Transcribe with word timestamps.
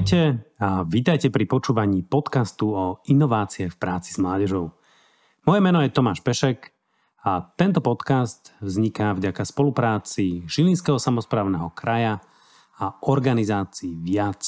Ahojte 0.00 0.56
a 0.56 0.80
vítajte 0.88 1.28
pri 1.28 1.44
počúvaní 1.44 2.00
podcastu 2.00 2.72
o 2.72 3.04
inovácie 3.12 3.68
v 3.68 3.76
práci 3.76 4.16
s 4.16 4.18
mládežou. 4.24 4.72
Moje 5.44 5.60
meno 5.60 5.84
je 5.84 5.92
Tomáš 5.92 6.24
Pešek 6.24 6.72
a 7.20 7.44
tento 7.52 7.84
podcast 7.84 8.56
vzniká 8.64 9.12
vďaka 9.12 9.44
spolupráci 9.44 10.48
Žilinského 10.48 10.96
samozprávneho 10.96 11.76
kraja 11.76 12.16
a 12.80 12.96
organizácií 13.12 14.00
Viac 14.00 14.40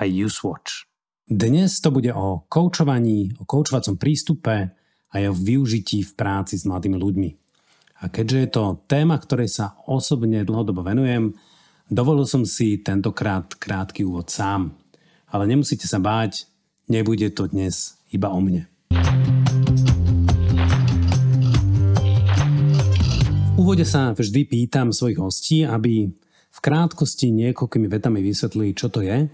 a 0.00 0.08
Usewatch. 0.08 0.88
Dnes 1.28 1.76
to 1.84 1.92
bude 1.92 2.16
o 2.16 2.48
koučovaní, 2.48 3.36
o 3.36 3.44
koučovacom 3.44 4.00
prístupe 4.00 4.72
a 5.12 5.16
o 5.28 5.36
využití 5.36 6.08
v 6.08 6.12
práci 6.16 6.56
s 6.56 6.64
mladými 6.64 6.96
ľuďmi. 6.96 7.30
A 8.00 8.08
keďže 8.08 8.38
je 8.40 8.48
to 8.48 8.80
téma, 8.88 9.20
ktorej 9.20 9.52
sa 9.52 9.76
osobne 9.84 10.40
dlhodobo 10.40 10.80
venujem, 10.80 11.36
Dovolil 11.86 12.26
som 12.26 12.42
si 12.42 12.82
tentokrát 12.82 13.46
krátky 13.54 14.02
úvod 14.02 14.26
sám, 14.26 14.74
ale 15.36 15.52
nemusíte 15.52 15.84
sa 15.84 16.00
báť, 16.00 16.48
nebude 16.88 17.28
to 17.28 17.44
dnes 17.44 18.00
iba 18.08 18.32
o 18.32 18.40
mne. 18.40 18.64
V 23.52 23.60
úvode 23.60 23.84
sa 23.84 24.16
vždy 24.16 24.48
pýtam 24.48 24.96
svojich 24.96 25.20
hostí, 25.20 25.68
aby 25.68 26.08
v 26.48 26.58
krátkosti 26.64 27.28
niekoľkými 27.36 27.84
vetami 27.84 28.24
vysvetlili, 28.24 28.72
čo 28.72 28.88
to 28.88 29.04
je 29.04 29.28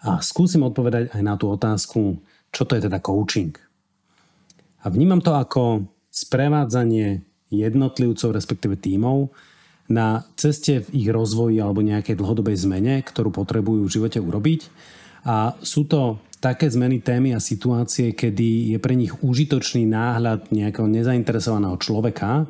a 0.00 0.10
skúsim 0.24 0.64
odpovedať 0.64 1.12
aj 1.12 1.20
na 1.20 1.36
tú 1.36 1.52
otázku, 1.52 2.24
čo 2.48 2.64
to 2.64 2.80
je 2.80 2.88
teda 2.88 3.04
coaching. 3.04 3.52
A 4.80 4.88
vnímam 4.88 5.20
to 5.20 5.36
ako 5.36 5.84
sprevádzanie 6.08 7.20
jednotlivcov, 7.52 8.32
respektíve 8.32 8.80
tímov, 8.80 9.28
na 9.88 10.24
ceste 10.36 10.84
v 10.84 10.88
ich 11.04 11.08
rozvoji 11.08 11.60
alebo 11.64 11.80
nejakej 11.80 12.16
dlhodobej 12.16 12.56
zmene, 12.60 13.00
ktorú 13.00 13.32
potrebujú 13.32 13.88
v 13.88 13.94
živote 14.00 14.20
urobiť. 14.20 14.60
A 15.26 15.56
sú 15.62 15.86
to 15.88 16.22
také 16.38 16.70
zmeny 16.70 17.02
témy 17.02 17.34
a 17.34 17.42
situácie, 17.42 18.14
kedy 18.14 18.74
je 18.74 18.78
pre 18.78 18.94
nich 18.94 19.10
užitočný 19.22 19.86
náhľad 19.90 20.54
nejakého 20.54 20.86
nezainteresovaného 20.86 21.74
človeka, 21.82 22.46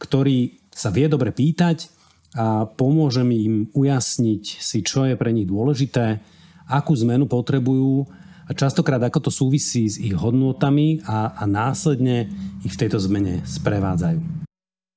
ktorý 0.00 0.56
sa 0.72 0.88
vie 0.92 1.08
dobre 1.08 1.32
pýtať 1.32 1.92
a 2.36 2.68
pomôže 2.68 3.24
mi 3.24 3.48
im 3.48 3.56
ujasniť 3.72 4.42
si, 4.60 4.84
čo 4.84 5.08
je 5.08 5.16
pre 5.16 5.32
nich 5.32 5.48
dôležité, 5.48 6.20
akú 6.68 6.92
zmenu 6.96 7.24
potrebujú 7.24 8.04
a 8.46 8.50
častokrát 8.52 9.00
ako 9.00 9.28
to 9.28 9.30
súvisí 9.32 9.88
s 9.88 9.96
ich 9.96 10.12
hodnotami 10.12 11.00
a, 11.08 11.32
a 11.32 11.44
následne 11.48 12.28
ich 12.62 12.76
v 12.76 12.80
tejto 12.84 13.00
zmene 13.00 13.40
sprevádzajú. 13.42 14.46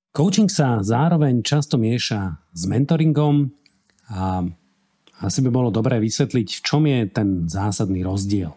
Coaching 0.10 0.50
sa 0.50 0.82
zároveň 0.82 1.46
často 1.46 1.78
mieša 1.78 2.52
s 2.52 2.64
mentoringom 2.66 3.54
a 4.10 4.44
asi 5.20 5.40
by 5.44 5.50
bolo 5.52 5.70
dobré 5.70 6.00
vysvetliť, 6.00 6.48
v 6.60 6.62
čom 6.64 6.84
je 6.88 7.00
ten 7.12 7.46
zásadný 7.52 8.04
rozdiel. 8.08 8.56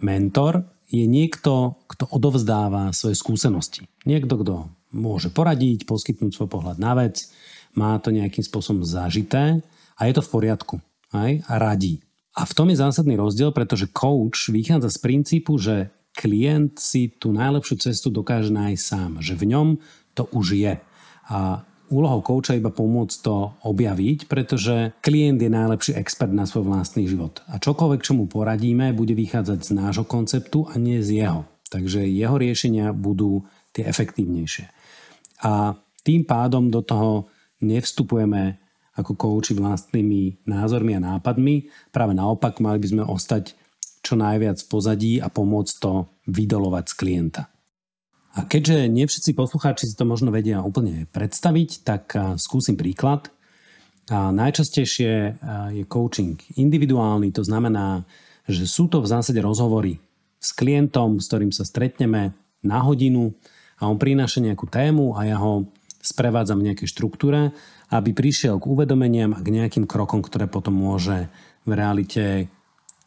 Mentor 0.00 0.64
je 0.88 1.04
niekto, 1.04 1.80
kto 1.88 2.04
odovzdáva 2.10 2.92
svoje 2.92 3.16
skúsenosti. 3.16 3.88
Niekto, 4.04 4.34
kto 4.40 4.54
môže 4.92 5.30
poradiť, 5.30 5.86
poskytnúť 5.86 6.34
svoj 6.34 6.48
pohľad 6.50 6.76
na 6.82 6.92
vec, 6.98 7.30
má 7.72 7.94
to 8.02 8.10
nejakým 8.10 8.42
spôsobom 8.42 8.82
zažité 8.82 9.62
a 9.94 10.00
je 10.08 10.12
to 10.16 10.22
v 10.24 10.32
poriadku. 10.32 10.74
Aj? 11.14 11.38
A 11.46 11.54
radí. 11.56 12.02
A 12.34 12.46
v 12.46 12.54
tom 12.54 12.70
je 12.70 12.78
zásadný 12.78 13.18
rozdiel, 13.18 13.50
pretože 13.50 13.90
coach 13.90 14.50
vychádza 14.50 14.90
z 14.90 14.98
princípu, 15.02 15.58
že 15.58 15.90
klient 16.14 16.78
si 16.78 17.10
tú 17.10 17.30
najlepšiu 17.30 17.76
cestu 17.78 18.10
dokáže 18.10 18.50
nájsť 18.50 18.82
sám, 18.82 19.12
že 19.22 19.38
v 19.38 19.54
ňom 19.54 19.68
to 20.14 20.26
už 20.34 20.58
je. 20.58 20.74
A 21.30 21.62
úlohou 21.90 22.22
kouča 22.22 22.56
iba 22.56 22.70
pomôcť 22.70 23.16
to 23.20 23.52
objaviť, 23.66 24.30
pretože 24.30 24.94
klient 25.02 25.42
je 25.42 25.50
najlepší 25.50 25.92
expert 25.98 26.30
na 26.30 26.46
svoj 26.46 26.70
vlastný 26.70 27.10
život. 27.10 27.42
A 27.50 27.58
čokoľvek, 27.58 28.00
čo 28.00 28.14
mu 28.16 28.30
poradíme, 28.30 28.94
bude 28.94 29.12
vychádzať 29.12 29.58
z 29.66 29.70
nášho 29.74 30.06
konceptu 30.06 30.70
a 30.70 30.78
nie 30.78 31.02
z 31.02 31.26
jeho. 31.26 31.42
Takže 31.70 32.06
jeho 32.06 32.38
riešenia 32.38 32.94
budú 32.94 33.44
tie 33.74 33.86
efektívnejšie. 33.86 34.70
A 35.46 35.74
tým 36.02 36.24
pádom 36.24 36.70
do 36.70 36.80
toho 36.82 37.28
nevstupujeme 37.60 38.58
ako 38.96 39.14
kouči 39.14 39.54
vlastnými 39.54 40.44
názormi 40.44 40.98
a 40.98 41.00
nápadmi. 41.00 41.70
Práve 41.94 42.12
naopak 42.12 42.58
mali 42.58 42.82
by 42.82 42.88
sme 42.90 43.02
ostať 43.06 43.54
čo 44.00 44.16
najviac 44.16 44.56
v 44.60 44.68
pozadí 44.68 45.12
a 45.20 45.28
pomôcť 45.28 45.74
to 45.78 46.08
vydolovať 46.28 46.84
z 46.90 46.94
klienta. 46.96 47.42
A 48.30 48.46
keďže 48.46 48.86
nie 48.86 49.10
všetci 49.10 49.34
poslucháči 49.34 49.90
si 49.90 49.98
to 49.98 50.06
možno 50.06 50.30
vedia 50.30 50.62
úplne 50.62 51.10
predstaviť, 51.10 51.70
tak 51.82 52.14
skúsim 52.38 52.78
príklad. 52.78 53.34
A 54.10 54.30
najčastejšie 54.30 55.12
je 55.74 55.84
coaching 55.86 56.38
individuálny, 56.54 57.34
to 57.34 57.42
znamená, 57.42 58.06
že 58.46 58.66
sú 58.66 58.86
to 58.86 59.02
v 59.02 59.10
zásade 59.10 59.38
rozhovory 59.38 59.98
s 60.38 60.54
klientom, 60.54 61.18
s 61.18 61.26
ktorým 61.30 61.50
sa 61.54 61.66
stretneme 61.66 62.34
na 62.62 62.78
hodinu 62.82 63.34
a 63.78 63.86
on 63.86 63.98
prináša 63.98 64.42
nejakú 64.42 64.66
tému 64.66 65.14
a 65.18 65.26
ja 65.26 65.38
ho 65.38 65.70
sprevádzam 66.00 66.58
v 66.62 66.72
nejakej 66.72 66.88
štruktúre, 66.90 67.52
aby 67.92 68.10
prišiel 68.14 68.58
k 68.58 68.66
uvedomeniam 68.66 69.34
a 69.36 69.42
k 69.42 69.52
nejakým 69.52 69.84
krokom, 69.90 70.22
ktoré 70.22 70.46
potom 70.46 70.74
môže 70.74 71.28
v 71.66 71.72
realite 71.76 72.24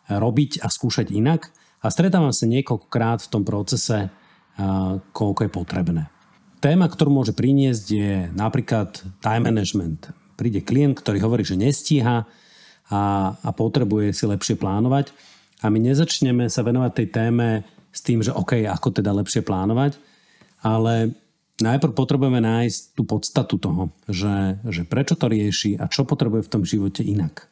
robiť 0.07 0.61
a 0.61 0.67
skúšať 0.67 1.09
inak. 1.15 1.51
A 1.83 1.91
stretávam 1.91 2.31
sa 2.31 2.47
niekoľkokrát 2.47 3.23
v 3.23 3.31
tom 3.31 3.43
procese, 3.43 4.07
koľko 5.11 5.39
je 5.45 5.51
potrebné. 5.51 6.03
Téma, 6.63 6.87
ktorú 6.87 7.11
môže 7.11 7.35
priniesť, 7.35 7.85
je 7.91 8.13
napríklad 8.31 8.95
time 9.19 9.51
management. 9.51 10.15
Príde 10.39 10.63
klient, 10.63 10.95
ktorý 10.95 11.19
hovorí, 11.19 11.43
že 11.43 11.59
nestíha 11.59 12.23
a, 12.87 13.01
a 13.35 13.49
potrebuje 13.51 14.15
si 14.15 14.23
lepšie 14.23 14.55
plánovať 14.55 15.11
a 15.63 15.67
my 15.67 15.79
nezačneme 15.79 16.47
sa 16.47 16.63
venovať 16.63 16.91
tej 16.91 17.07
téme 17.11 17.47
s 17.91 17.99
tým, 17.99 18.23
že 18.23 18.31
OK, 18.31 18.63
ako 18.63 18.89
teda 18.95 19.11
lepšie 19.11 19.45
plánovať, 19.45 19.99
ale 20.63 21.13
najprv 21.61 21.93
potrebujeme 21.93 22.41
nájsť 22.41 22.97
tú 22.97 23.03
podstatu 23.05 23.55
toho, 23.61 23.93
že, 24.09 24.57
že 24.65 24.83
prečo 24.87 25.13
to 25.13 25.29
rieši 25.29 25.77
a 25.77 25.85
čo 25.91 26.07
potrebuje 26.07 26.47
v 26.47 26.51
tom 26.51 26.63
živote 26.65 27.05
inak. 27.05 27.47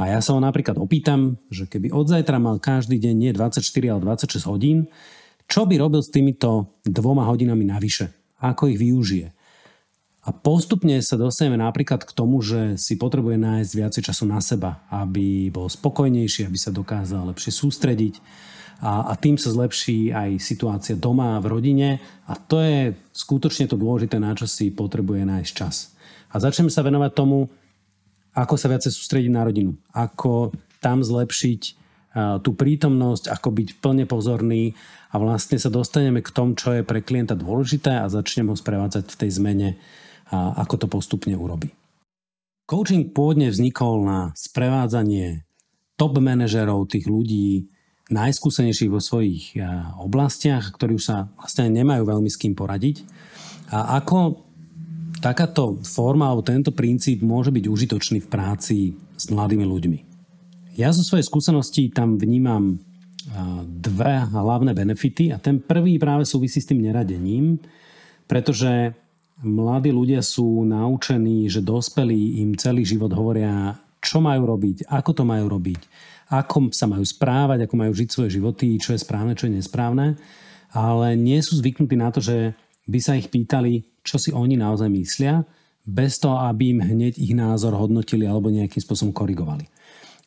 A 0.00 0.16
ja 0.16 0.24
sa 0.24 0.32
ho 0.32 0.40
napríklad 0.40 0.80
opýtam, 0.80 1.36
že 1.52 1.68
keby 1.68 1.92
od 1.92 2.08
zajtra 2.08 2.40
mal 2.40 2.56
každý 2.56 2.96
deň 2.96 3.14
nie 3.14 3.32
24, 3.36 3.60
ale 3.92 4.00
26 4.00 4.48
hodín, 4.48 4.88
čo 5.50 5.66
by 5.66 5.74
robil 5.82 5.98
s 5.98 6.14
týmito 6.14 6.78
dvoma 6.86 7.26
hodinami 7.26 7.66
navyše? 7.66 8.14
Ako 8.38 8.70
ich 8.70 8.78
využije? 8.78 9.34
A 10.20 10.30
postupne 10.30 10.94
sa 11.02 11.18
dostaneme 11.18 11.58
napríklad 11.58 12.06
k 12.06 12.14
tomu, 12.14 12.38
že 12.38 12.78
si 12.78 12.94
potrebuje 12.94 13.34
nájsť 13.34 13.72
viacej 13.74 14.02
času 14.06 14.24
na 14.30 14.38
seba, 14.38 14.86
aby 14.92 15.50
bol 15.50 15.66
spokojnejší, 15.66 16.46
aby 16.46 16.54
sa 16.54 16.70
dokázal 16.70 17.34
lepšie 17.34 17.50
sústrediť 17.50 18.14
a, 18.84 19.10
a 19.10 19.12
tým 19.18 19.40
sa 19.40 19.50
zlepší 19.50 20.14
aj 20.14 20.38
situácia 20.38 20.94
doma, 20.94 21.40
v 21.42 21.50
rodine 21.50 21.88
a 22.30 22.36
to 22.38 22.62
je 22.62 22.94
skutočne 23.10 23.66
to 23.66 23.80
dôležité, 23.80 24.22
na 24.22 24.36
čo 24.38 24.46
si 24.46 24.70
potrebuje 24.70 25.26
nájsť 25.26 25.50
čas. 25.50 25.96
A 26.30 26.38
začneme 26.38 26.70
sa 26.70 26.86
venovať 26.86 27.10
tomu, 27.16 27.50
ako 28.36 28.54
sa 28.54 28.70
viacej 28.70 28.92
sústrediť 28.92 29.32
na 29.34 29.42
rodinu, 29.42 29.74
ako 29.90 30.54
tam 30.78 31.02
zlepšiť 31.02 31.80
tú 32.14 32.50
prítomnosť, 32.58 33.30
ako 33.30 33.48
byť 33.54 33.68
plne 33.78 34.02
pozorný 34.02 34.74
a 35.14 35.22
vlastne 35.22 35.62
sa 35.62 35.70
dostaneme 35.70 36.26
k 36.26 36.34
tomu, 36.34 36.58
čo 36.58 36.74
je 36.74 36.82
pre 36.82 37.06
klienta 37.06 37.38
dôležité 37.38 38.02
a 38.02 38.10
začneme 38.10 38.50
ho 38.50 38.58
sprevádzať 38.58 39.14
v 39.14 39.18
tej 39.18 39.30
zmene 39.38 39.68
a 40.30 40.58
ako 40.66 40.74
to 40.82 40.86
postupne 40.90 41.34
urobí. 41.38 41.70
Coaching 42.66 43.10
pôvodne 43.14 43.50
vznikol 43.50 44.02
na 44.06 44.34
sprevádzanie 44.34 45.46
top 45.94 46.18
manažerov, 46.18 46.90
tých 46.90 47.06
ľudí 47.06 47.70
najskúsenejších 48.10 48.90
vo 48.90 48.98
svojich 48.98 49.54
oblastiach, 50.02 50.74
ktorí 50.74 50.98
už 50.98 51.04
sa 51.06 51.30
vlastne 51.38 51.70
nemajú 51.70 52.02
veľmi 52.06 52.26
s 52.26 52.38
kým 52.38 52.58
poradiť. 52.58 53.06
A 53.70 54.02
ako 54.02 54.42
takáto 55.22 55.78
forma 55.86 56.26
alebo 56.26 56.42
tento 56.42 56.74
princíp 56.74 57.22
môže 57.22 57.54
byť 57.54 57.70
užitočný 57.70 58.18
v 58.18 58.30
práci 58.30 58.98
s 59.14 59.30
mladými 59.30 59.62
ľuďmi. 59.62 60.09
Ja 60.80 60.96
zo 60.96 61.04
svojej 61.04 61.28
skúsenosti 61.28 61.92
tam 61.92 62.16
vnímam 62.16 62.80
dve 63.68 64.24
hlavné 64.32 64.72
benefity 64.72 65.28
a 65.28 65.36
ten 65.36 65.60
prvý 65.60 66.00
práve 66.00 66.24
súvisí 66.24 66.56
s 66.56 66.64
tým 66.64 66.80
neradením, 66.80 67.60
pretože 68.24 68.96
mladí 69.44 69.92
ľudia 69.92 70.24
sú 70.24 70.64
naučení, 70.64 71.52
že 71.52 71.60
dospelí 71.60 72.40
im 72.40 72.56
celý 72.56 72.88
život 72.88 73.12
hovoria, 73.12 73.76
čo 74.00 74.24
majú 74.24 74.56
robiť, 74.56 74.88
ako 74.88 75.10
to 75.20 75.24
majú 75.28 75.52
robiť, 75.52 75.80
ako 76.32 76.72
sa 76.72 76.88
majú 76.88 77.04
správať, 77.04 77.68
ako 77.68 77.74
majú 77.76 77.92
žiť 77.92 78.08
svoje 78.08 78.40
životy, 78.40 78.80
čo 78.80 78.96
je 78.96 79.04
správne, 79.04 79.36
čo 79.36 79.52
je 79.52 79.60
nesprávne, 79.60 80.16
ale 80.72 81.12
nie 81.12 81.44
sú 81.44 81.60
zvyknutí 81.60 82.00
na 82.00 82.08
to, 82.08 82.24
že 82.24 82.56
by 82.88 82.98
sa 83.04 83.20
ich 83.20 83.28
pýtali, 83.28 83.84
čo 84.00 84.16
si 84.16 84.32
oni 84.32 84.56
naozaj 84.56 84.88
myslia, 84.88 85.44
bez 85.84 86.16
toho, 86.16 86.40
aby 86.40 86.72
im 86.72 86.80
hneď 86.80 87.20
ich 87.20 87.36
názor 87.36 87.76
hodnotili 87.76 88.24
alebo 88.24 88.48
nejakým 88.48 88.80
spôsobom 88.80 89.12
korigovali. 89.12 89.68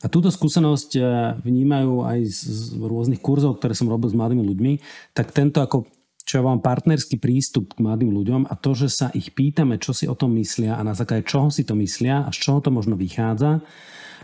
A 0.03 0.11
túto 0.11 0.27
skúsenosť 0.27 0.91
eh, 0.99 1.03
vnímajú 1.39 2.03
aj 2.03 2.19
z 2.27 2.39
rôznych 2.77 3.23
kurzov, 3.23 3.57
ktoré 3.57 3.71
som 3.73 3.87
robil 3.87 4.11
s 4.11 4.17
mladými 4.19 4.43
ľuďmi, 4.43 4.73
tak 5.15 5.31
tento 5.31 5.63
ako 5.63 5.87
čo 6.23 6.39
vám 6.39 6.63
partnerský 6.63 7.19
prístup 7.19 7.75
k 7.75 7.83
mladým 7.83 8.15
ľuďom 8.15 8.47
a 8.47 8.55
to, 8.55 8.71
že 8.71 8.87
sa 8.87 9.07
ich 9.11 9.35
pýtame, 9.35 9.75
čo 9.75 9.91
si 9.91 10.07
o 10.07 10.15
tom 10.15 10.31
myslia 10.39 10.79
a 10.79 10.81
na 10.81 10.95
základe 10.95 11.27
čoho 11.27 11.51
si 11.51 11.67
to 11.67 11.75
myslia 11.75 12.23
a 12.23 12.31
z 12.31 12.39
čoho 12.39 12.63
to 12.63 12.71
možno 12.71 12.95
vychádza, 12.95 13.59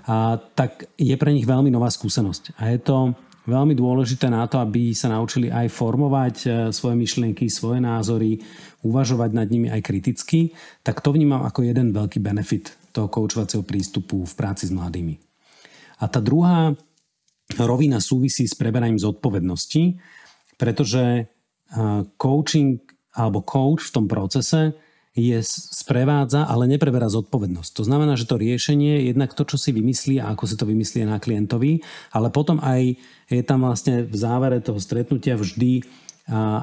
a, 0.07 0.39
tak 0.55 0.87
je 0.95 1.11
pre 1.19 1.35
nich 1.35 1.43
veľmi 1.43 1.67
nová 1.67 1.91
skúsenosť. 1.91 2.55
A 2.55 2.71
je 2.71 2.79
to 2.79 2.97
veľmi 3.43 3.75
dôležité 3.75 4.31
na 4.31 4.47
to, 4.47 4.63
aby 4.63 4.95
sa 4.95 5.11
naučili 5.11 5.51
aj 5.51 5.67
formovať 5.75 6.35
e, 6.39 6.47
svoje 6.71 6.95
myšlienky, 6.95 7.51
svoje 7.51 7.83
názory, 7.83 8.39
uvažovať 8.85 9.29
nad 9.35 9.47
nimi 9.51 9.67
aj 9.67 9.83
kriticky, 9.83 10.55
tak 10.87 11.03
to 11.03 11.11
vnímam 11.11 11.43
ako 11.43 11.67
jeden 11.67 11.91
veľký 11.91 12.23
benefit 12.23 12.79
toho 12.95 13.11
koučovacieho 13.11 13.67
prístupu 13.67 14.23
v 14.23 14.33
práci 14.39 14.69
s 14.69 14.71
mladými. 14.71 15.28
A 15.99 16.05
tá 16.07 16.23
druhá 16.23 16.73
rovina 17.59 17.99
súvisí 17.99 18.47
s 18.47 18.55
preberaním 18.55 19.01
zodpovednosti, 19.01 19.99
pretože 20.55 21.03
e, 21.03 21.23
coaching 22.15 22.79
alebo 23.15 23.43
coach 23.43 23.89
v 23.89 23.93
tom 23.95 24.05
procese 24.05 24.77
je 25.17 25.35
sprevádza, 25.43 26.45
ale 26.45 26.69
nepreberá 26.69 27.09
zodpovednosť. 27.09 27.71
To 27.75 27.83
znamená, 27.83 28.15
že 28.15 28.29
to 28.29 28.39
riešenie 28.39 29.01
je 29.01 29.11
jednak 29.11 29.33
to, 29.35 29.43
čo 29.43 29.57
si 29.59 29.75
vymyslí 29.75 30.21
a 30.21 30.31
ako 30.31 30.43
si 30.45 30.55
to 30.55 30.69
vymyslí 30.69 31.03
na 31.03 31.19
klientovi, 31.19 31.81
ale 32.13 32.29
potom 32.31 32.61
aj 32.61 32.95
je 33.27 33.43
tam 33.43 33.65
vlastne 33.65 34.05
v 34.05 34.15
závere 34.15 34.63
toho 34.63 34.79
stretnutia 34.79 35.35
vždy 35.35 35.83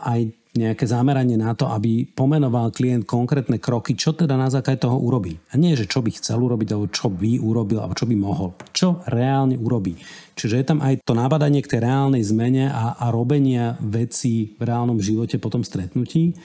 aj 0.06 0.30
nejaké 0.56 0.84
zameranie 0.88 1.36
na 1.36 1.52
to, 1.52 1.68
aby 1.68 2.08
pomenoval 2.08 2.72
klient 2.72 3.04
konkrétne 3.04 3.60
kroky, 3.60 3.94
čo 3.94 4.16
teda 4.16 4.34
na 4.34 4.48
základe 4.48 4.82
toho 4.82 4.96
urobí. 4.98 5.36
A 5.52 5.60
nie, 5.60 5.76
že 5.76 5.88
čo 5.88 6.00
by 6.00 6.10
chcel 6.16 6.40
urobiť, 6.40 6.68
alebo 6.72 6.88
čo 6.90 7.12
by 7.12 7.38
urobil, 7.40 7.78
alebo 7.84 7.94
čo 7.94 8.08
by 8.08 8.16
mohol. 8.16 8.56
Čo 8.72 9.04
reálne 9.08 9.54
urobí. 9.60 9.96
Čiže 10.36 10.54
je 10.60 10.66
tam 10.68 10.80
aj 10.84 11.00
to 11.04 11.16
nabadanie 11.16 11.64
k 11.64 11.70
tej 11.76 11.80
reálnej 11.86 12.20
zmene 12.24 12.68
a, 12.68 12.96
a 13.00 13.08
robenia 13.08 13.80
vecí 13.80 14.56
v 14.60 14.62
reálnom 14.68 15.00
živote 15.00 15.40
po 15.40 15.48
tom 15.48 15.64
stretnutí. 15.64 16.36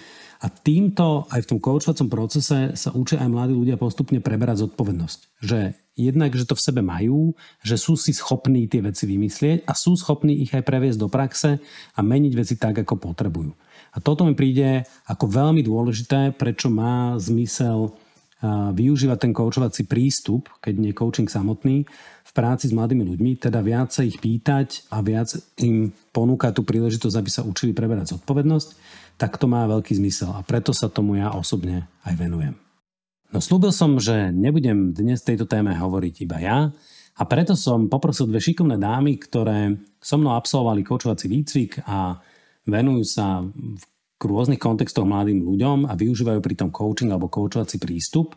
A 0.42 0.50
týmto 0.50 1.30
aj 1.30 1.46
v 1.46 1.50
tom 1.54 1.60
koučovacom 1.62 2.10
procese 2.10 2.74
sa 2.74 2.90
učia 2.98 3.22
aj 3.22 3.30
mladí 3.30 3.54
ľudia 3.54 3.78
postupne 3.78 4.18
preberať 4.18 4.66
zodpovednosť. 4.66 5.20
Že 5.38 5.60
jednak, 5.94 6.34
že 6.34 6.50
to 6.50 6.58
v 6.58 6.66
sebe 6.66 6.82
majú, 6.82 7.38
že 7.62 7.78
sú 7.78 7.94
si 7.94 8.10
schopní 8.10 8.66
tie 8.66 8.82
veci 8.82 9.06
vymyslieť 9.06 9.70
a 9.70 9.78
sú 9.78 9.94
schopní 9.94 10.42
ich 10.42 10.50
aj 10.50 10.66
previesť 10.66 10.98
do 10.98 11.14
praxe 11.14 11.62
a 11.94 12.00
meniť 12.02 12.34
veci 12.34 12.56
tak, 12.58 12.82
ako 12.82 12.98
potrebujú. 12.98 13.54
A 13.94 14.02
toto 14.02 14.26
mi 14.26 14.34
príde 14.34 14.90
ako 15.06 15.30
veľmi 15.30 15.62
dôležité, 15.62 16.34
prečo 16.34 16.74
má 16.74 17.14
zmysel 17.22 17.94
využívať 18.74 19.18
ten 19.22 19.34
koučovací 19.38 19.86
prístup, 19.86 20.50
keď 20.58 20.74
nie 20.74 20.98
coaching 20.98 21.30
samotný, 21.30 21.86
v 22.26 22.32
práci 22.34 22.72
s 22.72 22.74
mladými 22.74 23.06
ľuďmi, 23.06 23.32
teda 23.38 23.62
viac 23.62 23.94
sa 23.94 24.02
ich 24.02 24.18
pýtať 24.18 24.90
a 24.90 25.06
viac 25.06 25.36
im 25.62 25.94
ponúkať 26.10 26.58
tú 26.58 26.66
príležitosť, 26.66 27.16
aby 27.20 27.30
sa 27.30 27.46
učili 27.46 27.76
preberať 27.76 28.18
zodpovednosť 28.18 28.70
tak 29.22 29.38
to 29.38 29.46
má 29.46 29.70
veľký 29.70 30.02
zmysel 30.02 30.34
a 30.34 30.42
preto 30.42 30.74
sa 30.74 30.90
tomu 30.90 31.22
ja 31.22 31.30
osobne 31.38 31.86
aj 32.02 32.18
venujem. 32.18 32.58
No 33.30 33.38
slúbil 33.38 33.70
som, 33.70 34.02
že 34.02 34.34
nebudem 34.34 34.98
dnes 34.98 35.22
tejto 35.22 35.46
téme 35.46 35.78
hovoriť 35.78 36.16
iba 36.26 36.42
ja 36.42 36.58
a 37.14 37.22
preto 37.30 37.54
som 37.54 37.86
poprosil 37.86 38.26
dve 38.26 38.42
šikovné 38.42 38.82
dámy, 38.82 39.22
ktoré 39.22 39.78
so 40.02 40.18
mnou 40.18 40.34
absolvovali 40.34 40.82
koučovací 40.82 41.30
výcvik 41.30 41.86
a 41.86 42.18
venujú 42.66 43.06
sa 43.06 43.46
v 43.46 43.84
rôznych 44.26 44.58
kontextoch 44.58 45.06
mladým 45.06 45.46
ľuďom 45.46 45.86
a 45.86 45.94
využívajú 45.94 46.42
pri 46.42 46.56
tom 46.58 46.74
coaching 46.74 47.14
alebo 47.14 47.30
koučovací 47.30 47.78
prístup. 47.78 48.34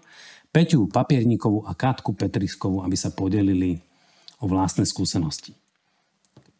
Peťu 0.52 0.86
Papierníkovú 0.92 1.64
a 1.64 1.72
Katku 1.72 2.12
Petriskovú, 2.12 2.84
aby 2.84 2.94
sa 2.94 3.10
podelili 3.10 3.80
o 4.38 4.46
vlastné 4.46 4.84
skúsenosti. 4.84 5.63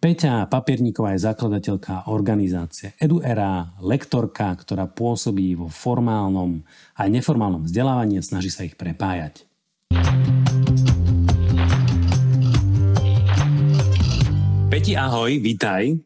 Peťa 0.05 0.53
Papierníková 0.53 1.17
je 1.17 1.25
zakladateľka 1.25 2.13
organizácie 2.13 2.93
EduEra, 3.01 3.73
lektorka, 3.81 4.53
ktorá 4.53 4.85
pôsobí 4.85 5.57
vo 5.57 5.73
formálnom 5.73 6.61
a 6.93 7.09
neformálnom 7.09 7.65
vzdelávaní 7.65 8.21
a 8.21 8.27
snaží 8.29 8.53
sa 8.53 8.69
ich 8.69 8.77
prepájať. 8.77 9.49
Peti, 14.69 14.93
ahoj, 14.93 15.41
vítaj. 15.41 15.97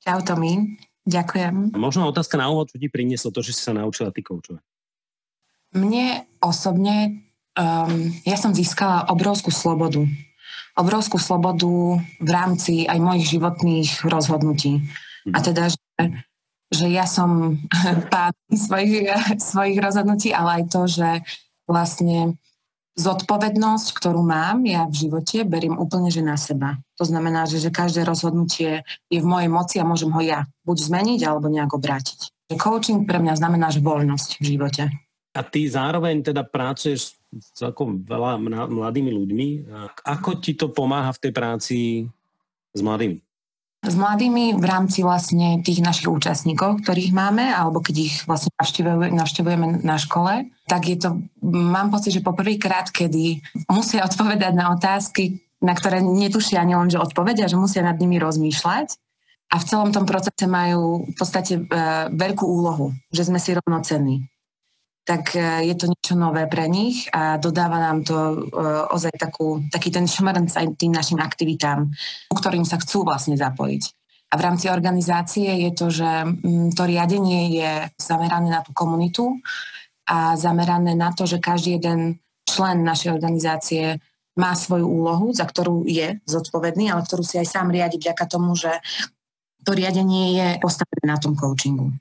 Čau, 0.00 0.24
Tomi. 0.24 0.80
Ďakujem. 1.04 1.76
Možno 1.76 2.08
otázka 2.08 2.40
na 2.40 2.48
úvod, 2.48 2.72
čo 2.72 2.80
ti 2.80 2.88
prinieslo 2.88 3.28
to, 3.28 3.44
že 3.44 3.52
si 3.52 3.60
sa 3.60 3.76
naučila 3.76 4.08
ty 4.08 4.24
koučovať? 4.24 4.64
Mne 5.76 6.32
osobne, 6.40 7.28
um, 7.60 8.08
ja 8.24 8.40
som 8.40 8.56
získala 8.56 9.04
obrovskú 9.12 9.52
slobodu 9.52 10.08
obrovskú 10.76 11.16
slobodu 11.16 11.98
v 12.20 12.30
rámci 12.30 12.84
aj 12.84 13.00
mojich 13.00 13.36
životných 13.36 14.04
rozhodnutí. 14.04 14.84
A 15.32 15.42
teda, 15.42 15.72
že, 15.72 15.80
že 16.70 16.86
ja 16.92 17.08
som 17.08 17.58
pán 18.12 18.36
svojich, 18.52 19.08
svojich 19.40 19.78
rozhodnutí, 19.80 20.30
ale 20.36 20.62
aj 20.62 20.64
to, 20.70 20.82
že 20.86 21.08
vlastne 21.66 22.38
zodpovednosť, 22.96 23.92
ktorú 23.92 24.24
mám 24.24 24.64
ja 24.64 24.88
v 24.88 25.08
živote, 25.08 25.44
beriem 25.44 25.76
úplne 25.76 26.08
že 26.08 26.24
na 26.24 26.40
seba. 26.40 26.80
To 26.96 27.04
znamená, 27.04 27.44
že, 27.44 27.60
že 27.60 27.68
každé 27.68 28.08
rozhodnutie 28.08 28.88
je 29.12 29.18
v 29.20 29.26
mojej 29.26 29.52
moci 29.52 29.76
a 29.76 29.84
môžem 29.84 30.08
ho 30.08 30.22
ja 30.24 30.48
buď 30.64 30.76
zmeniť 30.88 31.20
alebo 31.28 31.52
nejak 31.52 31.76
obrátiť. 31.76 32.32
Coaching 32.56 33.04
pre 33.04 33.20
mňa 33.20 33.36
znamená 33.36 33.68
že 33.68 33.84
voľnosť 33.84 34.40
v 34.40 34.44
živote. 34.56 34.84
A 35.36 35.40
ty 35.44 35.68
zároveň 35.68 36.24
teda 36.24 36.48
pracuješ 36.48 37.20
celkom 37.54 38.02
veľa 38.04 38.38
mladými 38.68 39.10
ľuďmi. 39.12 39.48
Ako 40.04 40.38
ti 40.40 40.54
to 40.54 40.72
pomáha 40.72 41.12
v 41.14 41.22
tej 41.28 41.32
práci 41.32 41.78
s 42.72 42.80
mladými? 42.80 43.20
S 43.86 43.94
mladými 43.94 44.58
v 44.58 44.64
rámci 44.66 45.06
vlastne 45.06 45.62
tých 45.62 45.78
našich 45.78 46.10
účastníkov, 46.10 46.82
ktorých 46.82 47.14
máme, 47.14 47.54
alebo 47.54 47.78
keď 47.78 47.94
ich 48.02 48.14
vlastne 48.26 48.50
navštevujeme 49.14 49.86
na 49.86 49.96
škole, 50.00 50.50
tak 50.66 50.90
je 50.90 50.96
to, 50.98 51.22
mám 51.46 51.94
pocit, 51.94 52.10
že 52.10 52.26
poprvýkrát, 52.26 52.90
kedy 52.90 53.38
musia 53.70 54.02
odpovedať 54.02 54.52
na 54.58 54.74
otázky, 54.74 55.38
na 55.62 55.72
ktoré 55.76 56.02
netušia 56.02 56.66
ani 56.66 56.74
len, 56.74 56.90
že 56.90 56.98
odpovedia, 56.98 57.46
že 57.46 57.60
musia 57.60 57.86
nad 57.86 57.94
nimi 57.96 58.18
rozmýšľať. 58.18 58.98
A 59.54 59.62
v 59.62 59.68
celom 59.70 59.94
tom 59.94 60.02
procese 60.10 60.50
majú 60.50 61.06
v 61.06 61.14
podstate 61.14 61.54
e, 61.54 61.62
veľkú 62.10 62.42
úlohu, 62.42 62.90
že 63.14 63.22
sme 63.22 63.38
si 63.38 63.54
rovnocenní 63.54 64.26
tak 65.06 65.38
e, 65.38 65.70
je 65.70 65.74
to 65.78 65.86
niečo 65.86 66.18
nové 66.18 66.50
pre 66.50 66.66
nich 66.66 67.06
a 67.14 67.38
dodáva 67.38 67.78
nám 67.78 68.02
to 68.02 68.16
e, 68.18 68.36
ozaj 68.90 69.14
takú, 69.14 69.62
taký 69.70 69.94
ten 69.94 70.10
šmrnc 70.10 70.50
aj 70.50 70.66
tým 70.74 70.90
našim 70.90 71.22
aktivitám, 71.22 71.86
u 72.26 72.34
ktorým 72.34 72.66
sa 72.66 72.82
chcú 72.82 73.06
vlastne 73.06 73.38
zapojiť. 73.38 73.82
A 74.26 74.34
v 74.34 74.42
rámci 74.42 74.66
organizácie 74.66 75.46
je 75.62 75.70
to, 75.70 75.86
že 75.94 76.10
mm, 76.26 76.74
to 76.74 76.82
riadenie 76.82 77.54
je 77.54 77.72
zamerané 77.94 78.50
na 78.50 78.60
tú 78.66 78.74
komunitu 78.74 79.38
a 80.10 80.34
zamerané 80.34 80.98
na 80.98 81.14
to, 81.14 81.22
že 81.22 81.38
každý 81.38 81.78
jeden 81.78 82.18
člen 82.42 82.82
našej 82.82 83.14
organizácie 83.14 84.02
má 84.36 84.58
svoju 84.58 84.84
úlohu, 84.84 85.30
za 85.30 85.46
ktorú 85.46 85.86
je 85.86 86.18
zodpovedný, 86.26 86.90
ale 86.90 87.06
ktorú 87.06 87.22
si 87.22 87.38
aj 87.38 87.46
sám 87.46 87.70
riadi 87.70 87.96
vďaka 88.02 88.26
tomu, 88.26 88.58
že 88.58 88.74
to 89.62 89.70
riadenie 89.74 90.38
je 90.38 90.48
postavené 90.58 91.06
na 91.06 91.18
tom 91.18 91.38
coachingu. 91.38 91.94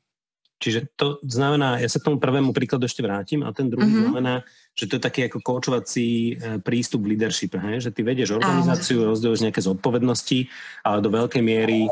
Čiže 0.66 0.98
to 0.98 1.22
znamená, 1.22 1.78
ja 1.78 1.86
sa 1.86 2.02
k 2.02 2.10
tomu 2.10 2.18
prvému 2.18 2.50
príkladu 2.50 2.90
ešte 2.90 3.06
vrátim, 3.06 3.46
a 3.46 3.54
ten 3.54 3.70
druhý 3.70 3.86
mm-hmm. 3.86 4.06
znamená, 4.10 4.42
že 4.74 4.90
to 4.90 4.98
je 4.98 5.06
taký 5.06 5.30
ako 5.30 5.46
koučovací 5.46 6.34
e, 6.34 6.58
prístup 6.58 7.06
v 7.06 7.14
leadership, 7.14 7.54
hej? 7.54 7.86
že 7.86 7.94
ty 7.94 8.02
vedieš 8.02 8.34
organizáciu, 8.34 9.06
rozdeľuješ 9.06 9.46
nejaké 9.46 9.62
zodpovednosti, 9.62 10.50
ale 10.82 11.06
do 11.06 11.14
veľkej 11.14 11.44
miery 11.46 11.86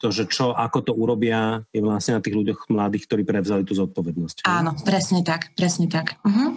to, 0.00 0.08
že 0.08 0.32
čo, 0.32 0.56
ako 0.56 0.78
to 0.80 0.92
urobia, 0.96 1.60
je 1.76 1.84
vlastne 1.84 2.16
na 2.16 2.24
tých 2.24 2.40
ľuďoch 2.40 2.72
mladých, 2.72 3.04
ktorí 3.04 3.28
prevzali 3.28 3.68
tú 3.68 3.76
zodpovednosť. 3.76 4.48
Áno, 4.48 4.72
presne 4.80 5.20
tak, 5.20 5.52
presne 5.52 5.92
tak. 5.92 6.16
Uh-huh. 6.24 6.56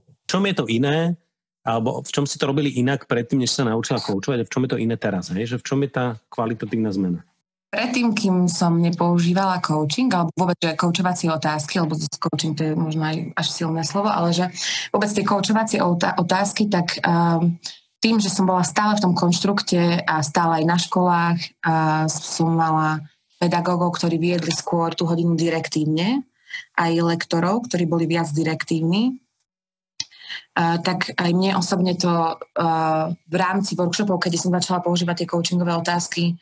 V 0.00 0.24
čom 0.24 0.48
je 0.48 0.56
to 0.56 0.64
iné, 0.64 1.12
alebo 1.60 2.00
v 2.00 2.08
čom 2.08 2.24
si 2.24 2.40
to 2.40 2.48
robili 2.48 2.72
inak 2.80 3.04
predtým, 3.04 3.44
než 3.44 3.52
sa 3.52 3.68
naučila 3.68 4.00
koučovať 4.00 4.44
a 4.44 4.48
v 4.48 4.52
čom 4.52 4.64
je 4.64 4.70
to 4.76 4.80
iné 4.80 4.96
teraz? 4.96 5.28
Hej? 5.28 5.56
Že 5.56 5.60
v 5.60 5.66
čom 5.68 5.78
je 5.84 5.90
tá 5.92 6.06
kvalitatívna 6.32 6.88
zmena? 6.92 7.20
Predtým, 7.74 8.14
kým 8.14 8.46
som 8.46 8.78
nepoužívala 8.78 9.58
coaching, 9.58 10.06
alebo 10.14 10.30
vôbec 10.38 10.54
že 10.62 10.78
koučovacie 10.78 11.26
otázky, 11.26 11.82
alebo 11.82 11.98
coaching 11.98 12.54
to 12.54 12.70
je 12.70 12.74
možno 12.78 13.02
aj 13.02 13.34
až 13.34 13.46
silné 13.50 13.82
slovo, 13.82 14.14
ale 14.14 14.30
že 14.30 14.46
vôbec 14.94 15.10
tie 15.10 15.26
koučovacie 15.26 15.82
otázky, 16.14 16.70
tak 16.70 17.02
um, 17.02 17.58
tým, 17.98 18.22
že 18.22 18.30
som 18.30 18.46
bola 18.46 18.62
stále 18.62 18.94
v 18.94 19.02
tom 19.02 19.18
konštrukte 19.18 20.06
a 20.06 20.22
stále 20.22 20.62
aj 20.62 20.64
na 20.70 20.78
školách 20.78 21.38
a 21.66 21.74
som 22.06 22.54
mala 22.54 23.02
pedagógov, 23.42 23.98
ktorí 23.98 24.22
viedli 24.22 24.54
skôr 24.54 24.94
tú 24.94 25.10
hodinu 25.10 25.34
direktívne, 25.34 26.22
aj 26.78 26.94
lektorov, 27.02 27.66
ktorí 27.66 27.90
boli 27.90 28.06
viac 28.06 28.30
direktívni, 28.30 29.18
Uh, 30.54 30.78
tak 30.82 31.14
aj 31.18 31.30
mne 31.34 31.58
osobne 31.58 31.98
to 31.98 32.10
uh, 32.10 33.10
v 33.10 33.34
rámci 33.34 33.74
workshopov, 33.74 34.22
keď 34.22 34.38
som 34.38 34.54
začala 34.54 34.82
používať 34.82 35.22
tie 35.22 35.30
coachingové 35.30 35.74
otázky, 35.74 36.38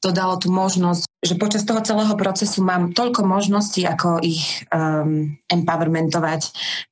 to 0.00 0.14
dalo 0.14 0.36
tú 0.36 0.52
možnosť, 0.52 1.06
že 1.24 1.34
počas 1.40 1.64
toho 1.66 1.80
celého 1.82 2.14
procesu 2.14 2.62
mám 2.62 2.92
toľko 2.92 3.24
možností, 3.26 3.82
ako 3.88 4.22
ich 4.22 4.64
um, 4.70 5.34
empowermentovať, 5.48 6.42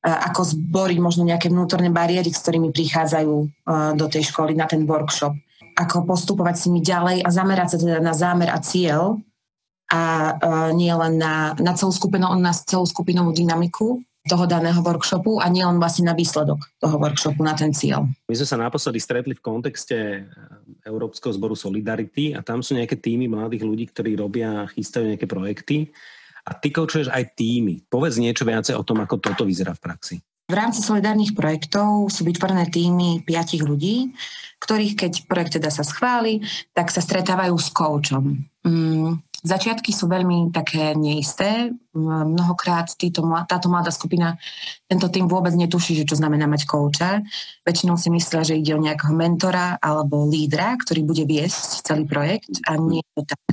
uh, 0.05 0.29
ako 0.33 0.41
zboriť 0.55 0.99
možno 0.99 1.23
nejaké 1.29 1.53
vnútorné 1.53 1.93
bariéry, 1.93 2.31
s 2.33 2.43
ktorými 2.43 2.73
prichádzajú 2.75 3.35
uh, 3.35 3.93
do 3.95 4.07
tej 4.09 4.33
školy 4.33 4.57
na 4.57 4.65
ten 4.65 4.89
workshop. 4.89 5.37
Ako 5.75 6.07
postupovať 6.07 6.55
s 6.55 6.65
nimi 6.71 6.81
ďalej 6.83 7.27
a 7.27 7.29
zamerať 7.35 7.69
sa 7.75 7.79
teda 7.83 7.99
na 7.99 8.15
zámer 8.15 8.49
a 8.51 8.59
cieľ 8.63 9.19
a 9.91 10.03
uh, 10.35 10.71
nie 10.73 10.91
len 10.91 11.21
na, 11.21 11.53
na 11.61 11.73
celú 11.77 11.93
skupinu, 11.93 12.31
na 12.41 12.53
celú 12.55 12.87
skupinovú 12.89 13.35
dynamiku 13.35 14.01
toho 14.25 14.49
daného 14.49 14.81
workshopu 14.81 15.37
a 15.37 15.53
nielen 15.53 15.77
vlastne 15.77 16.09
na 16.09 16.17
výsledok 16.17 16.57
toho 16.81 16.97
workshopu, 16.97 17.45
na 17.45 17.53
ten 17.53 17.77
cieľ. 17.77 18.09
My 18.25 18.35
sme 18.35 18.49
sa 18.49 18.57
naposledy 18.57 18.97
stretli 18.97 19.37
v 19.37 19.45
kontexte 19.45 19.97
eh, 19.97 20.89
Európskeho 20.89 21.37
zboru 21.37 21.53
Solidarity 21.53 22.33
a 22.33 22.41
tam 22.41 22.65
sú 22.65 22.73
nejaké 22.73 22.97
týmy 22.97 23.29
mladých 23.29 23.69
ľudí, 23.69 23.85
ktorí 23.93 24.17
robia, 24.17 24.65
chystajú 24.73 25.13
nejaké 25.13 25.29
projekty 25.29 25.93
a 26.45 26.51
ty 26.57 26.73
koučuješ 26.73 27.13
aj 27.13 27.37
týmy. 27.37 27.85
Povedz 27.89 28.17
niečo 28.21 28.49
viacej 28.49 28.77
o 28.77 28.85
tom, 28.85 29.01
ako 29.05 29.21
toto 29.21 29.45
vyzerá 29.45 29.77
v 29.77 29.85
praxi. 29.85 30.17
V 30.45 30.53
rámci 30.53 30.85
solidárnych 30.85 31.33
projektov 31.33 32.13
sú 32.13 32.21
vytvorené 32.29 32.69
týmy 32.69 33.25
piatich 33.25 33.65
ľudí, 33.65 34.13
ktorých 34.61 34.93
keď 34.93 35.13
projekt 35.25 35.57
teda 35.57 35.73
sa 35.73 35.81
schváli, 35.81 36.45
tak 36.77 36.93
sa 36.93 37.01
stretávajú 37.01 37.57
s 37.57 37.73
koučom. 37.73 38.45
Mm, 38.61 39.25
začiatky 39.45 39.93
sú 39.93 40.09
veľmi 40.09 40.51
také 40.51 40.97
neisté. 40.97 41.71
Mnohokrát 41.95 42.91
títo, 42.97 43.23
táto 43.45 43.69
mladá 43.69 43.93
skupina, 43.93 44.41
tento 44.89 45.13
tým 45.13 45.29
vôbec 45.29 45.53
netuší, 45.53 46.01
že 46.01 46.09
čo 46.09 46.17
znamená 46.17 46.49
mať 46.49 46.65
kouča. 46.65 47.21
Väčšinou 47.63 48.01
si 48.01 48.09
myslia, 48.09 48.43
že 48.43 48.59
ide 48.59 48.75
o 48.75 48.83
nejakého 48.83 49.13
mentora 49.13 49.77
alebo 49.79 50.25
lídra, 50.25 50.75
ktorý 50.81 51.05
bude 51.05 51.29
viesť 51.29 51.85
celý 51.85 52.09
projekt 52.09 52.65
a 52.65 52.81
nie 52.81 53.05
je 53.05 53.13
to 53.21 53.23
tak. 53.31 53.45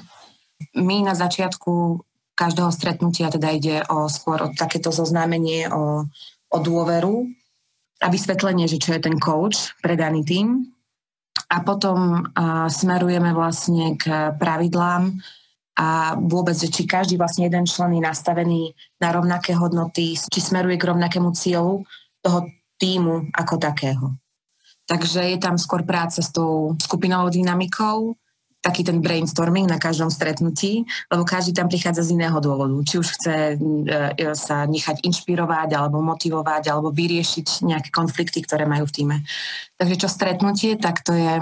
My 0.79 1.03
na 1.03 1.13
začiatku 1.13 2.01
každého 2.33 2.71
stretnutia 2.71 3.27
teda 3.27 3.51
ide 3.51 3.83
o 3.91 4.07
skôr 4.07 4.39
o 4.41 4.53
takéto 4.55 4.89
zoznámenie, 4.89 5.67
o 5.69 6.07
o 6.51 6.57
dôveru 6.59 7.31
a 8.03 8.07
vysvetlenie, 8.11 8.67
že 8.67 8.77
čo 8.77 8.93
je 8.93 9.01
ten 9.01 9.15
coach 9.17 9.71
pre 9.79 9.95
daný 9.95 10.27
tým. 10.27 10.67
A 11.47 11.63
potom 11.63 12.27
a, 12.35 12.67
smerujeme 12.67 13.31
vlastne 13.31 13.95
k 13.95 14.35
pravidlám 14.35 15.15
a 15.77 16.19
vôbec, 16.19 16.53
že 16.53 16.67
či 16.67 16.83
každý 16.83 17.15
vlastne 17.15 17.47
jeden 17.47 17.63
člen 17.63 17.95
je 17.95 18.03
nastavený 18.03 18.75
na 18.99 19.09
rovnaké 19.15 19.55
hodnoty, 19.55 20.19
či 20.19 20.39
smeruje 20.43 20.75
k 20.75 20.87
rovnakému 20.91 21.31
cieľu 21.31 21.87
toho 22.19 22.45
týmu 22.75 23.31
ako 23.31 23.55
takého. 23.55 24.05
Takže 24.89 25.23
je 25.31 25.39
tam 25.39 25.55
skôr 25.55 25.87
práca 25.87 26.19
s 26.19 26.29
tou 26.33 26.75
skupinovou 26.75 27.31
dynamikou, 27.31 28.19
taký 28.61 28.85
ten 28.85 29.01
brainstorming 29.01 29.65
na 29.65 29.81
každom 29.81 30.13
stretnutí, 30.13 30.85
lebo 31.09 31.25
každý 31.25 31.57
tam 31.57 31.65
prichádza 31.65 32.05
z 32.05 32.13
iného 32.13 32.37
dôvodu. 32.37 32.77
Či 32.85 32.95
už 33.01 33.07
chce 33.17 33.35
e, 33.35 33.55
e, 33.57 34.37
sa 34.37 34.69
nechať 34.69 35.01
inšpirovať, 35.01 35.73
alebo 35.73 35.97
motivovať, 36.05 36.69
alebo 36.69 36.93
vyriešiť 36.93 37.65
nejaké 37.65 37.89
konflikty, 37.89 38.45
ktoré 38.45 38.69
majú 38.69 38.85
v 38.85 38.93
týme. 38.93 39.17
Takže 39.81 40.05
čo 40.05 40.07
stretnutie, 40.07 40.77
tak 40.77 41.01
to 41.01 41.17
je 41.17 41.41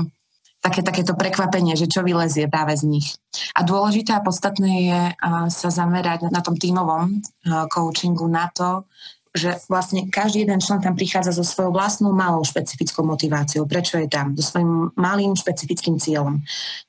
také, 0.60 0.84
takéto 0.84 1.16
prekvapenie, 1.16 1.76
že 1.80 1.88
čo 1.88 2.04
vylezie 2.04 2.52
práve 2.52 2.76
z 2.76 2.84
nich. 2.88 3.16
A 3.56 3.64
dôležité 3.64 4.16
a 4.16 4.24
podstatné 4.24 4.72
je 4.92 5.02
sa 5.50 5.70
zamerať 5.72 6.28
na 6.30 6.44
tom 6.44 6.60
tímovom 6.60 7.24
coachingu 7.72 8.28
na 8.28 8.52
to, 8.52 8.84
že 9.30 9.62
vlastne 9.70 10.10
každý 10.10 10.42
jeden 10.42 10.58
člen 10.58 10.82
tam 10.82 10.98
prichádza 10.98 11.38
so 11.38 11.46
svojou 11.46 11.70
vlastnou 11.70 12.10
malou 12.18 12.42
špecifickou 12.42 13.06
motiváciou. 13.06 13.70
Prečo 13.70 14.02
je 14.02 14.10
tam? 14.10 14.34
So 14.34 14.58
svojím 14.58 14.90
malým 14.98 15.38
špecifickým 15.38 16.02
cieľom. 16.02 16.42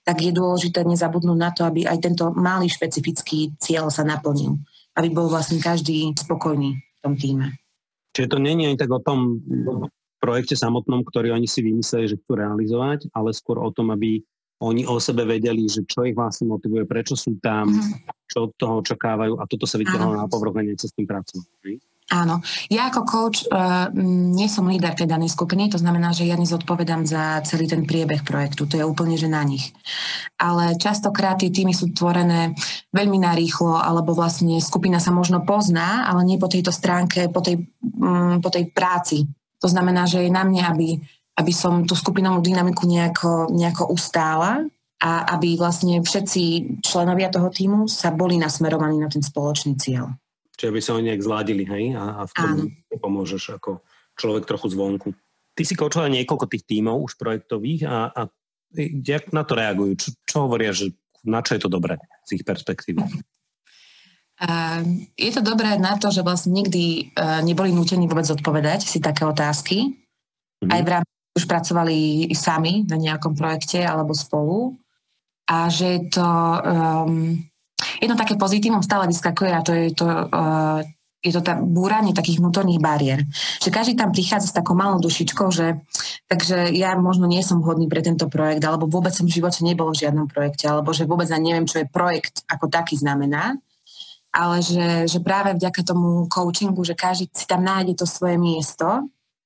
Tak 0.09 0.25
je 0.25 0.33
dôležité 0.33 0.81
nezabudnúť 0.89 1.37
na 1.37 1.53
to, 1.53 1.69
aby 1.69 1.85
aj 1.85 2.01
tento 2.01 2.33
malý 2.33 2.73
špecifický 2.73 3.61
cieľ 3.61 3.93
sa 3.93 4.09
naplnil. 4.09 4.57
Aby 4.97 5.13
bol 5.13 5.29
vlastne 5.29 5.61
každý 5.61 6.17
spokojný 6.17 6.81
v 6.81 6.99
tom 7.05 7.15
týme. 7.21 7.61
Čiže 8.17 8.33
to 8.33 8.37
je 8.41 8.51
ani 8.57 8.75
tak 8.81 8.89
o 8.89 9.05
tom 9.05 9.45
projekte 10.21 10.55
samotnom, 10.55 11.03
ktorý 11.03 11.33
oni 11.33 11.49
si 11.49 11.65
vymysleli, 11.65 12.13
že 12.13 12.19
chcú 12.21 12.37
realizovať, 12.37 13.09
ale 13.17 13.33
skôr 13.33 13.59
o 13.59 13.73
tom, 13.73 13.91
aby 13.91 14.21
oni 14.61 14.85
o 14.85 15.01
sebe 15.01 15.25
vedeli, 15.25 15.65
že 15.65 15.89
čo 15.89 16.05
ich 16.05 16.13
vlastne 16.13 16.53
motivuje, 16.53 16.85
prečo 16.85 17.17
sú 17.17 17.41
tam, 17.41 17.73
mm-hmm. 17.73 18.29
čo 18.29 18.45
od 18.45 18.53
toho 18.61 18.85
očakávajú 18.85 19.41
a 19.41 19.49
toto 19.49 19.65
sa 19.65 19.81
vytiahlo 19.81 20.21
na 20.21 20.29
povrch 20.29 20.61
a 20.61 20.63
s 20.77 20.93
tým 20.93 21.09
pracovať. 21.09 21.49
Áno. 22.11 22.43
Ja 22.67 22.91
ako 22.91 23.01
coach 23.07 23.47
uh, 23.47 23.87
nie 24.35 24.51
som 24.51 24.67
líder 24.67 24.99
tej 24.99 25.07
danej 25.07 25.31
skupiny, 25.31 25.71
to 25.71 25.79
znamená, 25.79 26.11
že 26.11 26.27
ja 26.27 26.35
nezodpovedám 26.35 27.07
za 27.07 27.39
celý 27.47 27.71
ten 27.71 27.87
priebeh 27.87 28.27
projektu. 28.27 28.67
To 28.67 28.75
je 28.75 28.83
úplne, 28.83 29.15
že 29.15 29.31
na 29.31 29.47
nich. 29.47 29.71
Ale 30.35 30.75
častokrát 30.75 31.39
tie 31.39 31.55
týmy 31.55 31.71
sú 31.71 31.95
tvorené 31.95 32.59
veľmi 32.91 33.15
narýchlo, 33.23 33.79
alebo 33.79 34.11
vlastne 34.11 34.59
skupina 34.59 34.99
sa 34.99 35.15
možno 35.15 35.47
pozná, 35.47 36.11
ale 36.11 36.27
nie 36.27 36.35
po 36.35 36.51
tejto 36.51 36.75
stránke, 36.75 37.31
po 37.31 37.47
tej, 37.47 37.63
um, 38.03 38.43
po 38.43 38.51
tej 38.51 38.75
práci. 38.75 39.31
To 39.61 39.69
znamená, 39.69 40.09
že 40.09 40.25
je 40.25 40.31
na 40.33 40.43
mne, 40.45 40.65
aby, 40.65 40.89
aby 41.37 41.53
som 41.53 41.85
tú 41.85 41.93
skupinovú 41.93 42.41
dynamiku 42.41 42.89
nejako, 42.89 43.53
nejako 43.53 43.93
ustála 43.93 44.65
a 45.01 45.25
aby 45.37 45.57
vlastne 45.57 46.01
všetci 46.05 46.43
členovia 46.85 47.33
toho 47.33 47.49
týmu 47.49 47.89
sa 47.89 48.13
boli 48.13 48.37
nasmerovaní 48.37 49.01
na 49.01 49.09
ten 49.09 49.25
spoločný 49.25 49.77
cieľ. 49.81 50.13
Čiže 50.61 50.77
by 50.77 50.81
sa 50.85 50.93
oni 50.97 51.05
nejak 51.09 51.25
zladili, 51.25 51.65
hej? 51.65 51.97
A, 51.97 52.21
a 52.21 52.23
v 52.29 52.33
tom 52.37 52.53
pomôžeš 53.01 53.57
ako 53.57 53.81
človek 54.21 54.45
trochu 54.45 54.77
zvonku. 54.77 55.09
Ty 55.57 55.63
si 55.65 55.73
koučoval 55.73 56.13
niekoľko 56.13 56.47
tých 56.53 56.69
tímov 56.69 57.09
už 57.09 57.17
projektových 57.17 57.89
a, 57.89 58.13
a 58.13 58.21
jak 58.77 59.33
na 59.33 59.43
to 59.43 59.57
reagujú? 59.57 59.93
Čo, 59.97 60.09
čo 60.29 60.37
hovoria, 60.45 60.77
že 60.77 60.93
na 61.25 61.41
čo 61.41 61.57
je 61.57 61.65
to 61.65 61.73
dobré 61.73 61.97
z 62.29 62.41
ich 62.41 62.45
perspektívy? 62.45 63.01
Uh, 64.41 65.05
je 65.21 65.37
to 65.37 65.45
dobré 65.45 65.77
na 65.77 66.01
to, 66.01 66.09
že 66.09 66.25
vlastne 66.25 66.57
nikdy 66.57 67.13
uh, 67.13 67.45
neboli 67.45 67.77
nútení 67.77 68.09
vôbec 68.09 68.25
odpovedať 68.25 68.89
si 68.89 68.97
také 68.97 69.29
otázky. 69.29 69.93
Mm-hmm. 69.93 70.73
Aj 70.73 70.81
v 70.81 70.89
rámci 70.97 71.13
už 71.37 71.45
pracovali 71.45 72.29
sami 72.33 72.89
na 72.89 72.97
nejakom 72.97 73.37
projekte 73.37 73.85
alebo 73.85 74.17
spolu. 74.17 74.81
A 75.45 75.69
že 75.69 75.87
je 75.99 76.03
to 76.15 76.25
um, 76.25 77.37
jedno 78.01 78.17
také 78.17 78.39
pozitívum 78.41 78.81
stále 78.81 79.05
vyskakuje 79.11 79.51
a 79.53 79.61
to 79.61 79.73
je 79.77 79.93
to, 79.93 80.09
uh, 80.09 80.81
je 81.21 81.33
to 81.37 81.45
tá 81.45 81.61
búranie 81.61 82.17
takých 82.17 82.41
vnútorných 82.41 82.81
bariér. 82.81 83.21
Že 83.61 83.69
každý 83.69 83.93
tam 83.93 84.09
prichádza 84.15 84.49
s 84.49 84.57
takou 84.57 84.73
malou 84.73 85.03
dušičkou, 85.05 85.53
že 85.53 85.85
takže 86.31 86.73
ja 86.73 86.97
možno 86.97 87.29
nie 87.29 87.45
som 87.45 87.61
vhodný 87.61 87.93
pre 87.93 88.01
tento 88.01 88.31
projekt, 88.31 88.65
alebo 88.65 88.89
vôbec 88.89 89.13
som 89.13 89.29
v 89.29 89.37
živote 89.37 89.61
nebol 89.67 89.93
v 89.93 90.01
žiadnom 90.07 90.31
projekte, 90.31 90.65
alebo 90.71 90.97
že 90.97 91.05
vôbec 91.05 91.29
ani 91.29 91.53
neviem, 91.53 91.69
čo 91.69 91.83
je 91.83 91.93
projekt 91.93 92.47
ako 92.49 92.73
taký 92.73 92.97
znamená. 92.97 93.61
Ale 94.31 94.63
že, 94.63 95.11
že 95.11 95.19
práve 95.19 95.59
vďaka 95.59 95.83
tomu 95.83 96.31
coachingu, 96.31 96.87
že 96.87 96.95
každý 96.95 97.27
si 97.35 97.47
tam 97.51 97.67
nájde 97.67 97.99
to 97.99 98.07
svoje 98.07 98.39
miesto, 98.39 98.87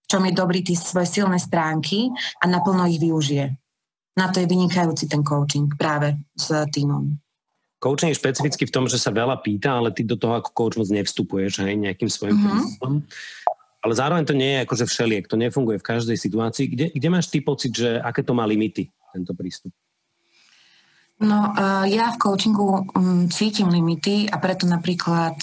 v 0.04 0.06
čom 0.06 0.22
je 0.28 0.36
dobrý 0.36 0.60
tie 0.60 0.76
svoje 0.76 1.08
silné 1.08 1.40
stránky 1.40 2.12
a 2.40 2.44
naplno 2.44 2.84
ich 2.84 3.00
využije. 3.00 3.56
Na 4.14 4.28
to 4.30 4.44
je 4.44 4.46
vynikajúci 4.46 5.08
ten 5.08 5.24
coaching 5.24 5.72
práve 5.74 6.14
s 6.36 6.52
týmom. 6.70 7.16
Coaching 7.80 8.12
je 8.12 8.20
špecificky 8.20 8.64
v 8.64 8.72
tom, 8.72 8.84
že 8.88 9.00
sa 9.00 9.12
veľa 9.12 9.40
pýta, 9.44 9.76
ale 9.76 9.92
ty 9.92 10.04
do 10.04 10.16
toho 10.16 10.40
ako 10.40 10.56
coach 10.56 10.76
moc 10.80 10.88
nevstupuješ 10.88 11.64
hej, 11.64 11.76
nejakým 11.76 12.08
svojim 12.08 12.36
mm-hmm. 12.36 13.04
Ale 13.84 13.92
zároveň 13.92 14.24
to 14.24 14.32
nie 14.32 14.56
je 14.56 14.64
akože 14.64 14.84
všeliek, 14.88 15.28
to 15.28 15.36
nefunguje 15.36 15.76
v 15.76 15.88
každej 15.92 16.16
situácii. 16.16 16.72
Kde, 16.72 16.86
kde 16.96 17.08
máš 17.12 17.28
ty 17.28 17.44
pocit, 17.44 17.76
že 17.76 18.00
aké 18.00 18.24
to 18.24 18.32
má 18.32 18.48
limity, 18.48 18.88
tento 19.12 19.36
prístup? 19.36 19.68
No, 21.14 21.54
ja 21.86 22.10
v 22.10 22.18
coachingu 22.18 22.90
um, 22.90 23.30
cítim 23.30 23.70
limity 23.70 24.26
a 24.26 24.36
preto 24.42 24.66
napríklad 24.66 25.38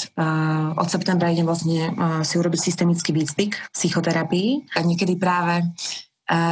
od 0.75 0.88
septembra 0.92 1.32
idem 1.32 1.48
vlastne 1.48 1.96
si 2.28 2.36
urobiť 2.36 2.60
systemický 2.60 3.16
výcvik 3.16 3.72
psychoterapii 3.72 4.75
a 4.75 4.84
niekedy 4.84 5.16
práve 5.16 5.63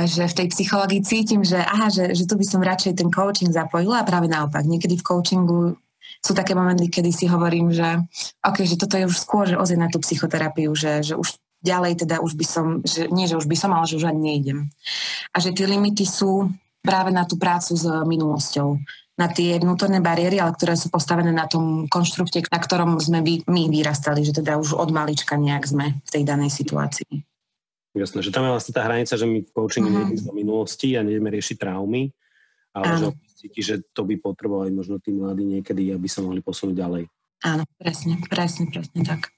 že 0.08 0.28
v 0.28 0.38
tej 0.44 0.48
psychológii 0.52 1.02
cítim, 1.08 1.40
že 1.40 1.56
aha, 1.56 1.88
že, 1.88 2.12
že 2.12 2.28
tu 2.28 2.36
by 2.36 2.44
som 2.44 2.60
radšej 2.60 3.00
ten 3.00 3.08
coaching 3.08 3.48
zapojila 3.48 4.04
a 4.04 4.08
práve 4.08 4.28
naopak. 4.28 4.68
Niekedy 4.68 5.00
v 5.00 5.06
coachingu 5.08 5.60
sú 6.20 6.36
také 6.36 6.52
momenty, 6.52 6.92
kedy 6.92 7.16
si 7.16 7.32
hovorím, 7.32 7.72
že 7.72 8.04
OK, 8.44 8.68
že 8.68 8.76
toto 8.76 9.00
je 9.00 9.08
už 9.08 9.16
skôr, 9.16 9.48
že 9.48 9.56
ozaj 9.56 9.78
na 9.80 9.88
tú 9.88 10.04
psychoterapiu, 10.04 10.76
že, 10.76 11.00
že 11.00 11.16
už 11.16 11.40
ďalej 11.64 12.04
teda 12.04 12.20
už 12.20 12.36
by 12.36 12.46
som, 12.48 12.66
že 12.84 13.08
nie, 13.08 13.28
že 13.28 13.40
už 13.40 13.48
by 13.48 13.56
som, 13.56 13.72
ale 13.72 13.88
že 13.88 14.00
už 14.00 14.12
ani 14.12 14.36
nejdem. 14.36 14.68
A 15.32 15.40
že 15.40 15.56
tie 15.56 15.64
limity 15.64 16.04
sú 16.04 16.52
práve 16.90 17.14
na 17.14 17.30
tú 17.30 17.38
prácu 17.38 17.78
s 17.78 17.86
minulosťou 17.86 18.82
na 19.20 19.28
tie 19.28 19.60
vnútorné 19.60 20.00
bariéry, 20.00 20.40
ale 20.40 20.56
ktoré 20.56 20.80
sú 20.80 20.88
postavené 20.88 21.36
na 21.36 21.44
tom 21.44 21.92
konštrukte, 21.92 22.40
na 22.48 22.56
ktorom 22.56 22.96
sme 23.04 23.20
my 23.44 23.64
vyrastali, 23.68 24.24
že 24.24 24.32
teda 24.32 24.56
už 24.56 24.80
od 24.80 24.96
malička 24.96 25.36
nejak 25.36 25.68
sme 25.68 26.00
v 26.00 26.10
tej 26.10 26.24
danej 26.24 26.56
situácii. 26.56 27.28
Jasné, 27.92 28.24
že 28.24 28.32
tam 28.32 28.48
je 28.48 28.56
vlastne 28.56 28.72
tá 28.72 28.88
hranica, 28.88 29.20
že 29.20 29.28
my 29.28 29.44
v 29.44 29.52
coachingu 29.52 29.92
uh-huh. 29.92 30.08
nejdeme 30.08 30.24
do 30.24 30.32
minulosti 30.32 30.96
a 30.96 31.04
nejdeme 31.04 31.36
riešiť 31.36 31.58
traumy, 31.60 32.08
ale 32.72 32.86
Áno. 32.96 33.12
že 33.12 33.36
cíti, 33.36 33.60
že 33.60 33.76
to 33.92 34.08
by 34.08 34.16
potrebovali 34.24 34.72
možno 34.72 35.04
tí 35.04 35.12
mladí 35.12 35.44
niekedy, 35.44 35.92
aby 35.92 36.08
sa 36.08 36.24
mohli 36.24 36.40
posunúť 36.40 36.76
ďalej. 36.80 37.04
Áno, 37.44 37.64
presne, 37.76 38.24
presne, 38.24 38.72
presne 38.72 39.04
tak. 39.04 39.36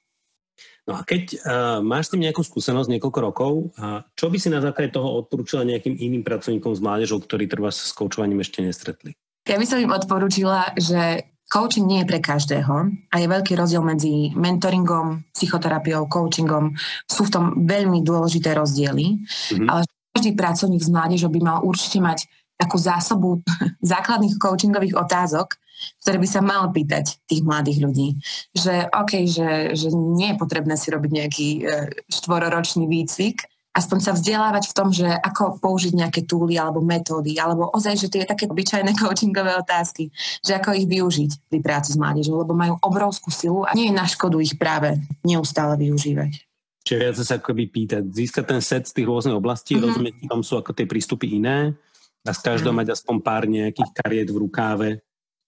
No 0.90 0.98
a 0.98 1.06
keď 1.06 1.24
uh, 1.38 1.78
máš 1.80 2.10
s 2.10 2.12
tým 2.18 2.26
nejakú 2.26 2.42
skúsenosť 2.42 2.90
niekoľko 2.90 3.20
rokov, 3.22 3.52
uh, 3.78 4.02
čo 4.18 4.34
by 4.34 4.38
si 4.42 4.50
na 4.50 4.66
základe 4.66 4.90
toho 4.90 5.22
odporúčila 5.22 5.62
nejakým 5.62 5.94
iným 5.94 6.26
pracovníkom 6.26 6.74
z 6.74 6.82
mládežou, 6.82 7.22
ktorí 7.22 7.46
treba 7.46 7.70
s 7.70 7.94
koučovaním 7.94 8.42
ešte 8.42 8.66
nestretli? 8.66 9.14
Ja 9.46 9.62
by 9.62 9.66
som 9.66 9.78
im 9.78 9.94
odporúčila, 9.94 10.74
že 10.74 11.30
coaching 11.52 11.86
nie 11.86 12.00
je 12.02 12.10
pre 12.10 12.24
každého 12.24 12.90
a 13.12 13.16
je 13.20 13.28
veľký 13.28 13.54
rozdiel 13.60 13.84
medzi 13.84 14.32
mentoringom, 14.34 15.28
psychoterapiou, 15.36 16.08
coachingom. 16.08 16.74
Sú 17.06 17.28
v 17.28 17.34
tom 17.34 17.46
veľmi 17.68 18.02
dôležité 18.02 18.56
rozdiely, 18.56 19.22
mm-hmm. 19.22 19.68
ale 19.68 19.86
každý 20.16 20.34
pracovník 20.34 20.82
z 20.82 20.90
mládežou 20.90 21.30
by 21.30 21.40
mal 21.44 21.58
určite 21.62 22.00
mať 22.00 22.26
takú 22.58 22.82
zásobu 22.82 23.46
základných 23.94 24.40
coachingových 24.42 24.98
otázok, 24.98 25.61
ktoré 26.04 26.18
by 26.22 26.28
sa 26.28 26.42
mal 26.42 26.70
pýtať 26.70 27.22
tých 27.26 27.42
mladých 27.46 27.80
ľudí. 27.82 28.08
Že 28.54 28.90
OK, 28.92 29.12
že, 29.26 29.50
že 29.78 29.90
nie 29.94 30.34
je 30.34 30.40
potrebné 30.40 30.76
si 30.78 30.88
robiť 30.90 31.12
nejaký 31.12 31.48
e, 31.60 31.62
štvororočný 32.10 32.86
výcvik, 32.88 33.46
aspoň 33.72 34.00
sa 34.04 34.12
vzdelávať 34.12 34.68
v 34.68 34.76
tom, 34.76 34.92
že 34.92 35.08
ako 35.08 35.64
použiť 35.64 35.94
nejaké 35.96 36.22
túly 36.28 36.60
alebo 36.60 36.84
metódy, 36.84 37.40
alebo 37.40 37.72
ozaj, 37.72 37.96
že 37.96 38.12
tie 38.12 38.28
také 38.28 38.48
obyčajné 38.48 38.92
coachingové 39.00 39.56
otázky, 39.56 40.12
že 40.44 40.60
ako 40.60 40.76
ich 40.76 40.88
využiť 40.88 41.32
pri 41.48 41.60
práci 41.64 41.96
s 41.96 41.98
mládežou, 42.00 42.44
lebo 42.44 42.52
majú 42.52 42.76
obrovskú 42.84 43.32
silu 43.32 43.64
a 43.64 43.72
nie 43.72 43.90
je 43.90 43.96
na 43.96 44.06
škodu 44.08 44.38
ich 44.44 44.56
práve 44.60 45.00
neustále 45.24 45.80
využívať. 45.80 46.44
Čiže 46.82 46.98
viac 46.98 47.16
sa 47.22 47.38
akoby 47.38 47.70
pýtať, 47.70 48.04
získať 48.10 48.46
ten 48.58 48.62
set 48.62 48.84
z 48.90 48.94
tých 48.98 49.08
rôznych 49.08 49.38
oblastí, 49.38 49.78
mm-hmm. 49.78 49.86
rozumieť, 49.86 50.14
tam 50.26 50.42
sú 50.42 50.58
ako 50.58 50.74
tie 50.74 50.90
prístupy 50.90 51.38
iné 51.38 51.78
a 52.26 52.34
z 52.34 52.40
každého 52.42 52.74
mm-hmm. 52.74 52.90
mať 52.90 52.98
aspoň 52.98 53.16
pár 53.22 53.46
nejakých 53.46 53.90
kariet 53.94 54.30
v 54.34 54.42
rukáve, 54.42 54.90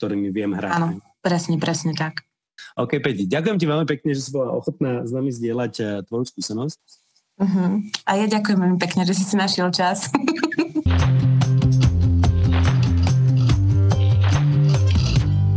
ktorými 0.04 0.36
viem 0.36 0.52
hrať. 0.52 0.72
Áno, 0.76 1.00
presne, 1.24 1.56
presne 1.56 1.96
tak. 1.96 2.28
OK, 2.76 3.00
Peti, 3.00 3.24
ďakujem 3.24 3.56
ti 3.56 3.64
veľmi 3.64 3.88
pekne, 3.88 4.12
že 4.12 4.28
si 4.28 4.36
bola 4.36 4.52
ochotná 4.52 5.08
s 5.08 5.16
nami 5.16 5.32
zdieľať 5.32 5.74
eh, 5.80 6.04
tvoju 6.04 6.28
skúsenosť. 6.28 6.80
Uh-huh. 7.40 7.82
A 8.04 8.12
ja 8.20 8.28
ďakujem 8.28 8.60
veľmi 8.60 8.76
pekne, 8.78 9.08
že 9.08 9.16
si 9.16 9.24
si 9.24 9.40
našiel 9.40 9.72
čas. 9.72 10.12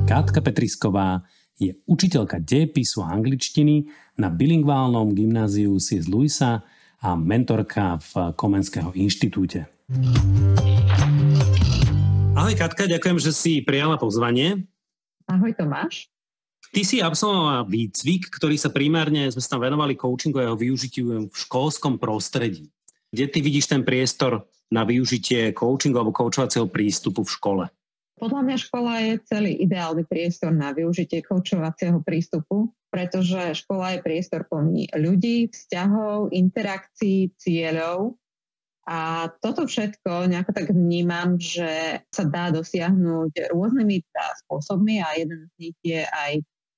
Kátka 0.06 0.38
Petrisková 0.40 1.26
je 1.58 1.76
učiteľka 1.84 2.38
dejepisu 2.40 3.02
a 3.04 3.10
angličtiny 3.12 3.90
na 4.16 4.30
bilingválnom 4.30 5.12
gymnáziu 5.12 5.76
C.S. 5.76 6.06
Luisa 6.08 6.62
a 7.02 7.12
mentorka 7.18 7.98
v 8.00 8.32
Komenského 8.38 8.94
inštitúte. 8.96 9.68
Ahoj 12.46 12.62
Katka, 12.62 12.86
ďakujem, 12.86 13.18
že 13.18 13.34
si 13.34 13.58
prijala 13.58 13.98
pozvanie. 13.98 14.70
Ahoj 15.26 15.50
Tomáš. 15.58 16.06
Ty 16.70 16.86
si 16.86 17.02
absolvovala 17.02 17.66
výcvik, 17.66 18.30
ktorý 18.30 18.54
sa 18.54 18.70
primárne, 18.70 19.26
sme 19.34 19.42
sa 19.42 19.58
tam 19.58 19.66
venovali 19.66 19.98
coachingu 19.98 20.38
a 20.38 20.46
jeho 20.46 20.54
využitiu 20.54 21.26
v 21.26 21.34
školskom 21.34 21.98
prostredí. 21.98 22.70
Kde 23.10 23.26
ty 23.34 23.42
vidíš 23.42 23.74
ten 23.74 23.82
priestor 23.82 24.46
na 24.70 24.86
využitie 24.86 25.50
coachingu 25.58 25.98
alebo 25.98 26.14
coachovacieho 26.14 26.70
prístupu 26.70 27.26
v 27.26 27.34
škole? 27.34 27.64
Podľa 28.14 28.40
mňa 28.46 28.56
škola 28.62 28.94
je 29.02 29.12
celý 29.26 29.52
ideálny 29.66 30.06
priestor 30.06 30.54
na 30.54 30.70
využitie 30.70 31.26
coachovacieho 31.26 31.98
prístupu, 32.06 32.70
pretože 32.94 33.58
škola 33.58 33.98
je 33.98 34.06
priestor 34.06 34.46
plný 34.46 34.86
ľudí, 34.94 35.50
vzťahov, 35.50 36.30
interakcií, 36.30 37.34
cieľov. 37.42 38.14
A 38.86 39.26
toto 39.42 39.66
všetko 39.66 40.30
nejako 40.30 40.54
tak 40.54 40.70
vnímam, 40.70 41.42
že 41.42 42.00
sa 42.06 42.22
dá 42.22 42.54
dosiahnuť 42.54 43.50
rôznymi 43.50 43.98
spôsobmi 44.46 45.02
a 45.02 45.18
jeden 45.18 45.50
z 45.50 45.52
nich 45.58 45.78
je 45.82 46.06
aj 46.06 46.32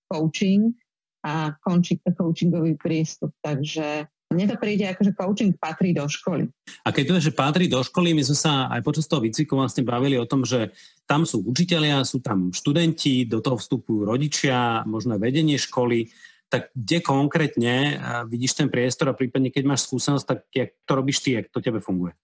coaching 0.09 0.73
a 1.21 1.53
coachingový 1.61 2.81
prístup. 2.81 3.37
Takže 3.45 4.09
mne 4.29 4.45
to 4.45 4.57
príde 4.61 4.85
ako, 4.85 5.09
že 5.09 5.17
coaching 5.17 5.53
patrí 5.57 5.97
do 5.97 6.05
školy. 6.05 6.49
A 6.85 6.93
keď 6.93 7.05
to 7.17 7.29
že 7.29 7.33
patrí 7.33 7.65
do 7.65 7.81
školy, 7.81 8.13
my 8.13 8.21
sme 8.25 8.37
sa 8.37 8.53
aj 8.69 8.81
počas 8.85 9.09
toho 9.09 9.25
výcviku 9.25 9.57
vlastne 9.57 9.85
bavili 9.85 10.21
o 10.21 10.29
tom, 10.29 10.45
že 10.45 10.73
tam 11.09 11.25
sú 11.25 11.45
učitelia, 11.45 12.05
sú 12.05 12.21
tam 12.21 12.53
študenti, 12.53 13.25
do 13.25 13.41
toho 13.41 13.57
vstupujú 13.57 14.05
rodičia, 14.05 14.85
možno 14.85 15.17
vedenie 15.17 15.57
školy. 15.57 16.13
Tak 16.49 16.73
kde 16.73 16.99
konkrétne 17.05 18.01
vidíš 18.25 18.57
ten 18.57 18.73
priestor 18.73 19.13
a 19.13 19.19
prípadne 19.19 19.53
keď 19.53 19.65
máš 19.69 19.85
skúsenosť, 19.85 20.25
tak 20.25 20.39
jak 20.49 20.73
to 20.89 20.93
robíš 20.97 21.21
ty, 21.21 21.37
jak 21.37 21.53
to 21.53 21.61
tebe 21.61 21.85
funguje? 21.85 22.17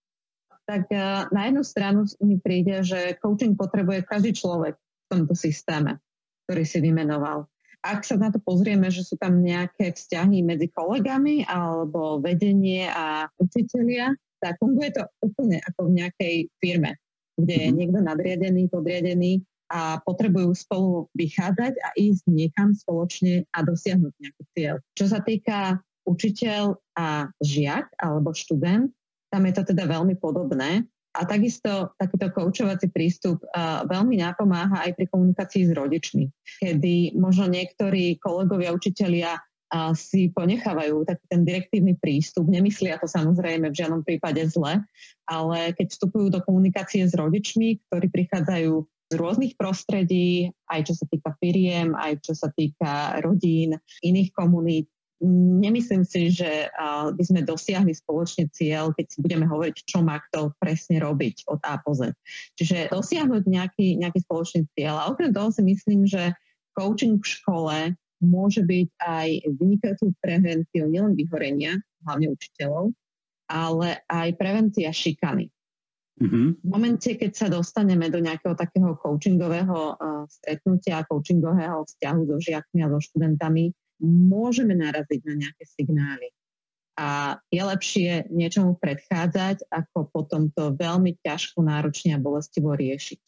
Tak 0.64 0.88
na 1.28 1.43
jednu 1.45 1.61
stranu 1.61 2.09
mi 2.25 2.40
príde, 2.40 2.81
že 2.81 3.21
coaching 3.21 3.52
potrebuje 3.52 4.09
každý 4.09 4.33
človek 4.33 4.81
v 4.81 5.07
tomto 5.12 5.37
systéme, 5.37 6.00
ktorý 6.49 6.64
si 6.64 6.81
vymenoval 6.81 7.45
ak 7.85 8.00
sa 8.00 8.16
na 8.16 8.33
to 8.33 8.40
pozrieme, 8.40 8.88
že 8.88 9.04
sú 9.04 9.21
tam 9.21 9.45
nejaké 9.45 9.93
vzťahy 9.93 10.40
medzi 10.40 10.73
kolegami 10.73 11.45
alebo 11.45 12.16
vedenie 12.16 12.88
a 12.88 13.28
učitelia, 13.37 14.16
tak 14.40 14.57
funguje 14.57 14.97
to 14.97 15.04
úplne 15.21 15.61
ako 15.61 15.93
v 15.93 15.95
nejakej 16.00 16.34
firme, 16.56 16.97
kde 17.37 17.54
je 17.60 17.69
mhm. 17.69 17.76
niekto 17.76 17.99
nadriadený, 18.00 18.63
podriadený 18.73 19.45
a 19.75 19.99
potrebujú 20.06 20.54
spolu 20.54 21.10
vychádzať 21.19 21.75
a 21.82 21.89
ísť 21.99 22.30
niekam 22.30 22.71
spoločne 22.71 23.43
a 23.50 23.58
dosiahnuť 23.67 24.13
nejaký 24.23 24.43
cieľ. 24.54 24.76
Čo 24.95 25.10
sa 25.10 25.19
týka 25.19 25.82
učiteľ 26.06 26.78
a 26.95 27.26
žiak 27.43 27.91
alebo 27.99 28.30
študent, 28.30 28.95
tam 29.34 29.43
je 29.50 29.52
to 29.58 29.63
teda 29.75 29.91
veľmi 29.91 30.15
podobné. 30.23 30.87
A 31.15 31.26
takisto 31.26 31.95
takýto 31.95 32.30
koučovací 32.34 32.91
prístup 32.91 33.43
uh, 33.54 33.87
veľmi 33.87 34.19
napomáha 34.19 34.82
aj 34.82 34.99
pri 34.99 35.06
komunikácii 35.10 35.71
s 35.71 35.73
rodičmi, 35.75 36.26
kedy 36.58 37.15
možno 37.15 37.47
niektorí 37.47 38.19
kolegovia, 38.19 38.75
učitelia 38.75 39.39
uh, 39.39 39.95
si 39.95 40.34
ponechávajú 40.34 41.06
taký 41.06 41.25
ten 41.30 41.47
direktívny 41.47 41.95
prístup, 42.02 42.50
nemyslia 42.50 42.99
to 42.99 43.06
samozrejme 43.06 43.71
v 43.71 43.78
žiadnom 43.78 44.02
prípade 44.02 44.43
zle, 44.50 44.82
ale 45.30 45.58
keď 45.78 45.87
vstupujú 45.95 46.34
do 46.34 46.43
komunikácie 46.43 47.06
s 47.06 47.15
rodičmi, 47.15 47.78
ktorí 47.87 48.10
prichádzajú 48.10 48.75
z 49.15 49.17
rôznych 49.17 49.55
prostredí, 49.55 50.50
aj 50.67 50.91
čo 50.91 50.95
sa 50.99 51.07
týka 51.07 51.39
firiem, 51.39 51.95
aj 51.95 52.19
čo 52.27 52.35
sa 52.35 52.50
týka 52.50 53.23
rodín, 53.23 53.79
iných 54.03 54.35
komunít, 54.35 54.91
nemyslím 55.63 56.03
si, 56.05 56.29
že 56.35 56.69
by 57.15 57.23
sme 57.23 57.47
dosiahli 57.47 57.95
spoločne 57.95 58.50
cieľ, 58.50 58.91
keď 58.93 59.07
si 59.09 59.19
budeme 59.23 59.47
hovoriť, 59.47 59.87
čo 59.87 60.03
má 60.03 60.21
kto 60.29 60.53
presne 60.59 61.00
robiť 61.00 61.47
od 61.49 61.63
A 61.65 61.79
po 61.81 61.95
Z. 61.95 62.13
Čiže 62.59 62.91
dosiahnuť 62.91 63.43
nejaký, 63.47 63.97
nejaký 64.03 64.21
spoločný 64.27 64.67
cieľ. 64.75 65.00
A 65.00 65.09
okrem 65.09 65.31
toho 65.33 65.55
si 65.55 65.63
myslím, 65.65 66.05
že 66.05 66.35
coaching 66.75 67.23
v 67.23 67.31
škole 67.31 67.77
môže 68.21 68.67
byť 68.67 68.89
aj 69.00 69.29
vynikajúcou 69.55 70.09
prevenciou 70.19 70.87
nielen 70.91 71.15
vyhorenia, 71.15 71.79
hlavne 72.05 72.35
učiteľov, 72.35 72.93
ale 73.49 74.03
aj 74.11 74.29
prevencia 74.37 74.91
šikany. 74.91 75.49
Mm-hmm. 76.15 76.47
V 76.63 76.69
momente, 76.71 77.11
keď 77.19 77.33
sa 77.35 77.49
dostaneme 77.50 78.07
do 78.07 78.23
nejakého 78.23 78.55
takého 78.55 78.95
coachingového 78.95 79.99
uh, 79.99 80.23
stretnutia, 80.31 81.03
coachingového 81.11 81.83
vzťahu 81.83 82.21
so 82.31 82.37
žiakmi 82.39 82.87
a 82.87 82.91
so 82.91 83.00
študentami, 83.03 83.75
môžeme 84.05 84.79
naraziť 84.79 85.21
na 85.27 85.35
nejaké 85.35 85.65
signály. 85.67 86.31
A 86.95 87.43
je 87.50 87.59
lepšie 87.59 88.31
niečomu 88.31 88.79
predchádzať, 88.79 89.67
ako 89.67 90.15
potom 90.15 90.47
to 90.55 90.79
veľmi 90.79 91.19
ťažko, 91.19 91.67
náročne 91.67 92.15
a 92.15 92.23
bolestivo 92.23 92.71
riešiť. 92.71 93.19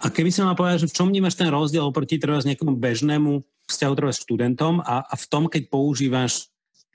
A 0.00 0.08
keby 0.08 0.32
som 0.32 0.48
mal 0.48 0.56
povedať, 0.56 0.88
že 0.88 0.92
v 0.92 0.96
čom 0.96 1.08
vnímaš 1.12 1.36
ten 1.36 1.48
rozdiel 1.52 1.84
oproti 1.84 2.16
treba 2.16 2.40
nejakému 2.40 2.76
bežnému 2.76 3.44
vzťahu 3.68 3.92
treba 3.96 4.12
s 4.12 4.22
študentom 4.24 4.80
a, 4.80 5.04
a 5.04 5.14
v 5.16 5.24
tom, 5.28 5.48
keď 5.48 5.68
používaš 5.68 6.48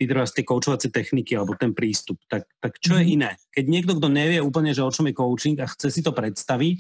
treba 0.05 0.25
tie 0.25 0.45
koučovacie 0.45 0.89
techniky 0.89 1.35
alebo 1.37 1.57
ten 1.57 1.75
prístup, 1.75 2.21
tak, 2.29 2.47
tak 2.61 2.77
čo 2.81 2.97
je 2.97 3.05
mhm. 3.05 3.13
iné? 3.19 3.31
Keď 3.53 3.65
niekto, 3.67 3.93
kto 3.97 4.07
nevie 4.07 4.39
úplne, 4.41 4.71
že 4.73 4.85
o 4.85 4.93
čom 4.93 5.09
je 5.09 5.17
coaching 5.17 5.57
a 5.61 5.69
chce 5.69 5.89
si 5.89 6.01
to 6.01 6.15
predstaviť, 6.15 6.79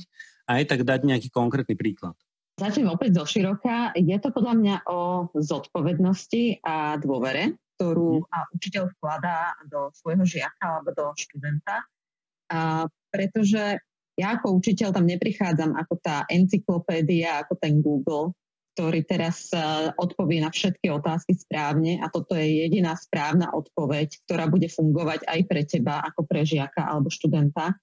aj 0.49 0.63
tak 0.67 0.81
dať 0.83 1.05
nejaký 1.05 1.29
konkrétny 1.31 1.77
príklad. 1.77 2.17
Začnem 2.59 2.91
opäť 2.91 3.23
zo 3.23 3.25
široka. 3.25 3.95
Je 3.95 4.13
to 4.21 4.29
podľa 4.29 4.53
mňa 4.59 4.75
o 4.91 5.31
zodpovednosti 5.33 6.61
a 6.61 6.99
dôvere, 6.99 7.57
ktorú 7.77 8.21
mhm. 8.21 8.25
a 8.29 8.37
učiteľ 8.53 8.83
vkladá 8.97 9.57
do 9.65 9.89
svojho 9.97 10.25
žiaka 10.27 10.79
alebo 10.79 10.93
do 10.93 11.05
študenta. 11.17 11.81
A 12.51 12.85
pretože 13.09 13.79
ja 14.19 14.37
ako 14.37 14.59
učiteľ 14.59 14.91
tam 14.91 15.07
neprichádzam 15.07 15.73
ako 15.73 15.93
tá 16.03 16.27
encyklopédia, 16.27 17.41
ako 17.41 17.53
ten 17.57 17.79
Google, 17.79 18.35
ktorý 18.73 19.03
teraz 19.03 19.51
uh, 19.51 19.91
odpovie 19.99 20.39
na 20.39 20.49
všetky 20.49 20.87
otázky 20.89 21.35
správne 21.35 21.99
a 21.99 22.07
toto 22.07 22.33
je 22.33 22.63
jediná 22.67 22.95
správna 22.95 23.51
odpoveď, 23.51 24.23
ktorá 24.27 24.47
bude 24.47 24.71
fungovať 24.71 25.27
aj 25.27 25.39
pre 25.47 25.61
teba 25.67 25.99
ako 26.01 26.23
pre 26.23 26.47
žiaka 26.47 26.87
alebo 26.87 27.11
študenta. 27.11 27.75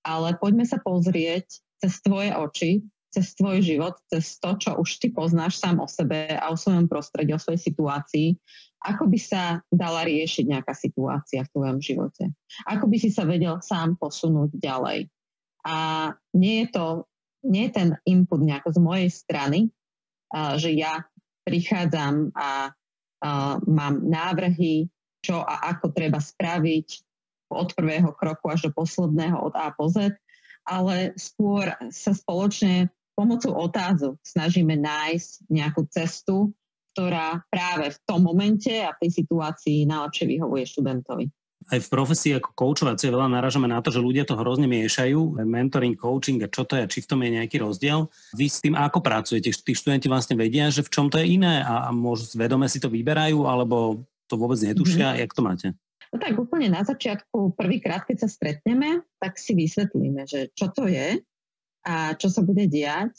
Ale 0.00 0.38
poďme 0.40 0.64
sa 0.64 0.80
pozrieť 0.80 1.60
cez 1.82 2.00
tvoje 2.00 2.32
oči 2.32 2.80
cez 3.10 3.34
tvoj 3.34 3.58
život, 3.60 3.98
cez 4.06 4.38
to, 4.38 4.54
čo 4.54 4.78
už 4.78 5.02
ty 5.02 5.10
poznáš 5.10 5.58
sám 5.58 5.82
o 5.82 5.88
sebe 5.90 6.30
a 6.30 6.46
o 6.48 6.56
svojom 6.56 6.86
prostredí, 6.86 7.34
o 7.34 7.42
svojej 7.42 7.58
situácii, 7.58 8.38
ako 8.80 9.10
by 9.10 9.18
sa 9.18 9.60
dala 9.68 10.06
riešiť 10.06 10.46
nejaká 10.46 10.72
situácia 10.72 11.42
v 11.44 11.52
tvojom 11.52 11.78
živote. 11.82 12.30
Ako 12.70 12.86
by 12.86 12.96
si 12.96 13.10
sa 13.10 13.26
vedel 13.26 13.58
sám 13.60 13.98
posunúť 13.98 14.56
ďalej. 14.56 15.10
A 15.66 16.08
nie 16.32 16.64
je 16.64 16.66
to, 16.72 16.86
nie 17.44 17.68
je 17.68 17.72
ten 17.76 17.90
input 18.08 18.40
nejako 18.40 18.72
z 18.72 18.78
mojej 18.80 19.10
strany, 19.12 19.68
že 20.32 20.70
ja 20.74 21.04
prichádzam 21.44 22.30
a 22.34 22.72
mám 23.66 23.94
návrhy, 24.06 24.88
čo 25.20 25.44
a 25.44 25.76
ako 25.76 25.92
treba 25.92 26.22
spraviť 26.22 26.88
od 27.50 27.74
prvého 27.74 28.14
kroku 28.14 28.48
až 28.48 28.70
do 28.70 28.72
posledného 28.72 29.36
od 29.36 29.52
A 29.58 29.74
po 29.74 29.90
Z, 29.90 30.14
ale 30.64 31.12
skôr 31.18 31.74
sa 31.90 32.14
spoločne 32.14 32.88
pomocou 33.18 33.52
otázok 33.52 34.16
snažíme 34.24 34.78
nájsť 34.80 35.50
nejakú 35.50 35.82
cestu, 35.92 36.54
ktorá 36.94 37.42
práve 37.52 37.92
v 37.92 37.98
tom 38.08 38.24
momente 38.24 38.72
a 38.80 38.94
v 38.96 39.06
tej 39.06 39.10
situácii 39.22 39.84
najlepšie 39.84 40.26
vyhovuje 40.30 40.64
študentovi. 40.64 41.26
Aj 41.70 41.78
v 41.86 41.88
profesii 41.88 42.32
ako 42.36 42.50
koučovacie 42.52 43.08
veľa 43.08 43.30
naražame 43.30 43.70
na 43.70 43.78
to, 43.78 43.94
že 43.94 44.02
ľudia 44.02 44.26
to 44.26 44.34
hrozne 44.34 44.66
miešajú, 44.66 45.38
mentoring, 45.46 45.94
coaching 45.94 46.42
a 46.42 46.50
čo 46.50 46.66
to 46.66 46.74
je, 46.74 46.84
či 46.90 46.98
v 47.06 47.08
tom 47.08 47.22
je 47.22 47.30
nejaký 47.38 47.62
rozdiel. 47.62 48.10
Vy 48.34 48.46
s 48.50 48.58
tým 48.58 48.74
ako 48.74 48.98
pracujete? 49.00 49.54
Tí 49.54 49.72
študenti 49.72 50.10
vlastne 50.10 50.34
vedia, 50.34 50.68
že 50.68 50.82
v 50.82 50.90
čom 50.90 51.06
to 51.06 51.22
je 51.22 51.38
iné 51.38 51.62
a, 51.62 51.88
a 51.88 51.90
môžu 51.94 52.34
vedome 52.34 52.66
si 52.66 52.82
to 52.82 52.90
vyberajú, 52.90 53.46
alebo 53.46 54.02
to 54.26 54.34
vôbec 54.34 54.58
netušia? 54.58 55.14
Mm-hmm. 55.14 55.22
Jak 55.22 55.32
to 55.32 55.42
máte? 55.46 55.66
No 56.10 56.18
tak 56.18 56.34
úplne 56.34 56.74
na 56.74 56.82
začiatku, 56.82 57.54
prvýkrát, 57.54 58.02
keď 58.02 58.26
sa 58.26 58.28
stretneme, 58.28 59.06
tak 59.22 59.38
si 59.38 59.54
vysvetlíme, 59.54 60.26
že 60.26 60.50
čo 60.58 60.74
to 60.74 60.90
je 60.90 61.22
a 61.86 62.12
čo 62.18 62.28
sa 62.28 62.42
bude 62.42 62.66
diať 62.66 63.14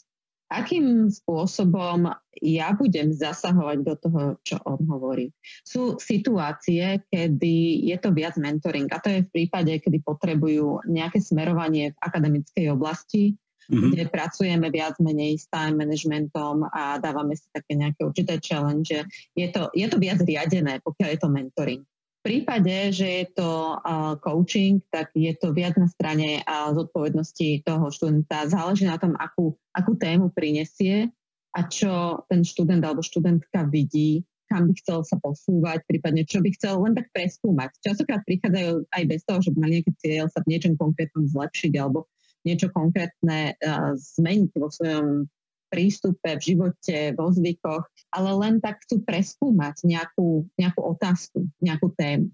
akým 0.51 1.07
spôsobom 1.07 2.11
ja 2.43 2.75
budem 2.75 3.15
zasahovať 3.15 3.77
do 3.87 3.93
toho, 3.95 4.21
čo 4.43 4.59
on 4.67 4.83
hovorí. 4.83 5.31
Sú 5.63 5.95
situácie, 5.95 7.07
kedy 7.07 7.87
je 7.87 7.97
to 8.03 8.11
viac 8.11 8.35
mentoring 8.35 8.91
a 8.91 8.99
to 8.99 9.07
je 9.07 9.23
v 9.23 9.31
prípade, 9.31 9.71
kedy 9.79 10.03
potrebujú 10.03 10.83
nejaké 10.91 11.23
smerovanie 11.23 11.95
v 11.95 12.01
akademickej 12.03 12.67
oblasti, 12.67 13.39
mm-hmm. 13.71 13.89
kde 13.95 14.03
pracujeme 14.11 14.67
viac 14.67 14.99
menej 14.99 15.39
s 15.39 15.47
time 15.47 15.79
managementom 15.79 16.67
a 16.67 16.99
dávame 16.99 17.39
si 17.39 17.47
také 17.55 17.79
nejaké 17.79 18.03
určité 18.03 18.35
challenge. 18.43 18.91
Je 19.31 19.47
to, 19.47 19.71
je 19.71 19.87
to 19.87 19.95
viac 19.95 20.19
riadené, 20.19 20.83
pokiaľ 20.83 21.07
je 21.15 21.19
to 21.19 21.29
mentoring 21.31 21.83
prípade, 22.21 22.93
že 22.93 23.07
je 23.07 23.25
to 23.34 23.75
uh, 23.77 24.15
coaching, 24.21 24.81
tak 24.93 25.10
je 25.17 25.34
to 25.38 25.51
viac 25.51 25.73
na 25.75 25.89
strane 25.89 26.45
uh, 26.45 26.69
zodpovednosti 26.71 27.65
toho 27.65 27.89
študenta. 27.89 28.47
Záleží 28.47 28.86
na 28.86 29.01
tom, 29.01 29.17
akú, 29.17 29.57
akú 29.73 29.97
tému 29.97 30.29
prinesie 30.31 31.10
a 31.51 31.67
čo 31.67 32.23
ten 32.31 32.45
študent 32.45 32.79
alebo 32.86 33.03
študentka 33.03 33.67
vidí, 33.67 34.23
kam 34.47 34.69
by 34.69 34.73
chcel 34.79 35.03
sa 35.03 35.17
posúvať, 35.19 35.84
prípadne 35.89 36.23
čo 36.23 36.39
by 36.39 36.49
chcel 36.55 36.79
len 36.86 36.93
tak 36.95 37.10
preskúmať. 37.12 37.75
Častokrát 37.81 38.21
prichádzajú 38.23 38.88
aj 38.88 39.03
bez 39.10 39.21
toho, 39.25 39.39
že 39.41 39.51
by 39.51 39.57
mali 39.57 39.73
nejaký 39.81 39.93
cieľ 39.99 40.25
sa 40.29 40.39
v 40.45 40.49
niečom 40.55 40.73
konkrétnom 40.77 41.25
zlepšiť 41.27 41.73
alebo 41.81 42.07
niečo 42.45 42.69
konkrétne 42.69 43.57
uh, 43.57 43.93
zmeniť 43.97 44.51
vo 44.55 44.69
svojom 44.69 45.25
prístupe, 45.71 46.36
v 46.36 46.43
živote, 46.43 47.15
vo 47.15 47.31
zvykoch, 47.31 47.88
ale 48.12 48.29
len 48.36 48.60
tak 48.60 48.84
chcú 48.84 48.99
preskúmať 49.07 49.88
nejakú, 49.88 50.51
nejakú 50.60 50.81
otázku, 50.84 51.47
nejakú 51.63 51.95
tému. 51.95 52.27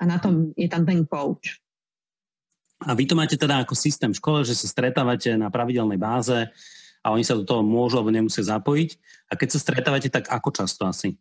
A 0.00 0.02
na 0.10 0.18
tom 0.18 0.50
je 0.58 0.66
tam 0.66 0.82
ten 0.82 1.06
coach. 1.06 1.62
A 2.82 2.96
vy 2.98 3.06
to 3.06 3.14
máte 3.14 3.38
teda 3.38 3.62
ako 3.62 3.78
systém 3.78 4.10
v 4.10 4.18
škole, 4.18 4.42
že 4.42 4.58
sa 4.58 4.66
stretávate 4.66 5.36
na 5.38 5.52
pravidelnej 5.52 6.00
báze 6.00 6.48
a 7.04 7.06
oni 7.12 7.22
sa 7.22 7.36
do 7.38 7.44
toho 7.44 7.62
môžu 7.62 8.00
alebo 8.00 8.10
nemusia 8.10 8.42
zapojiť. 8.42 8.90
A 9.30 9.38
keď 9.38 9.48
sa 9.54 9.62
stretávate, 9.62 10.08
tak 10.10 10.26
ako 10.26 10.48
často 10.50 10.88
asi? 10.88 11.14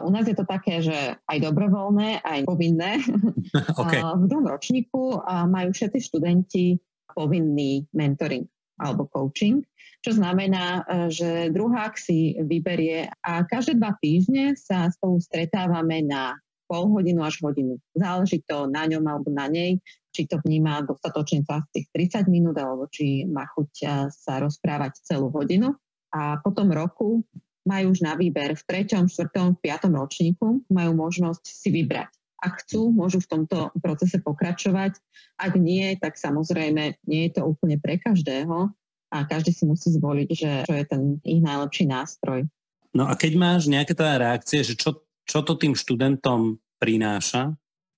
U 0.00 0.08
nás 0.08 0.24
je 0.24 0.32
to 0.32 0.48
také, 0.48 0.80
že 0.80 0.96
aj 1.28 1.38
dobrovoľné, 1.44 2.24
aj 2.24 2.48
povinné. 2.48 3.04
okay. 3.80 4.00
V 4.00 4.24
druhom 4.24 4.48
ročníku 4.48 5.20
majú 5.52 5.68
všetci 5.76 5.98
študenti 6.00 6.80
povinný 7.12 7.84
mentoring 7.92 8.48
alebo 8.82 9.06
coaching 9.06 9.62
čo 10.02 10.18
znamená, 10.18 10.82
e, 10.82 11.10
že 11.14 11.30
druhák 11.54 11.94
si 11.94 12.34
vyberie 12.42 13.06
a 13.22 13.46
každé 13.46 13.78
dva 13.78 13.94
týždne 14.02 14.58
sa 14.58 14.90
spolu 14.90 15.22
stretávame 15.22 16.02
na 16.02 16.34
pol 16.66 16.90
hodinu 16.90 17.22
až 17.22 17.38
hodinu. 17.38 17.78
Záleží 17.94 18.42
to 18.42 18.66
na 18.66 18.82
ňom 18.90 19.06
alebo 19.06 19.30
na 19.30 19.46
nej, 19.46 19.78
či 20.10 20.26
to 20.26 20.42
vníma 20.42 20.82
dostatočne 20.82 21.46
čas 21.46 21.62
tých 21.70 21.86
30 21.94 22.26
minút, 22.26 22.58
alebo 22.58 22.90
či 22.90 23.22
má 23.30 23.46
chuť 23.46 23.70
e, 23.78 23.86
sa 24.10 24.42
rozprávať 24.42 25.06
celú 25.06 25.30
hodinu. 25.30 25.70
A 26.10 26.42
po 26.42 26.50
tom 26.50 26.74
roku 26.74 27.22
majú 27.62 27.94
už 27.94 28.02
na 28.02 28.18
výber 28.18 28.58
v 28.58 28.62
treťom, 28.66 29.06
štvrtom, 29.06 29.62
piatom 29.62 29.94
ročníku, 29.94 30.66
majú 30.66 30.92
možnosť 30.98 31.46
si 31.46 31.70
vybrať. 31.70 32.10
Ak 32.42 32.66
chcú, 32.66 32.90
môžu 32.90 33.22
v 33.22 33.30
tomto 33.38 33.70
procese 33.78 34.18
pokračovať. 34.18 34.98
Ak 35.38 35.54
nie, 35.54 35.94
tak 35.94 36.18
samozrejme 36.18 36.98
nie 37.06 37.30
je 37.30 37.38
to 37.38 37.46
úplne 37.46 37.78
pre 37.78 38.02
každého, 38.02 38.74
a 39.12 39.28
každý 39.28 39.52
si 39.52 39.68
musí 39.68 39.92
zvoliť, 39.92 40.28
že 40.32 40.50
čo 40.64 40.72
je 40.72 40.84
ten 40.88 41.02
ich 41.20 41.44
najlepší 41.44 41.84
nástroj. 41.84 42.48
No 42.96 43.04
a 43.04 43.12
keď 43.12 43.32
máš 43.36 43.68
nejaké 43.68 43.92
teda 43.92 44.16
reakcie, 44.16 44.64
že 44.64 44.72
čo, 44.72 45.04
čo 45.28 45.44
to 45.44 45.60
tým 45.60 45.76
študentom 45.76 46.56
prináša? 46.80 47.52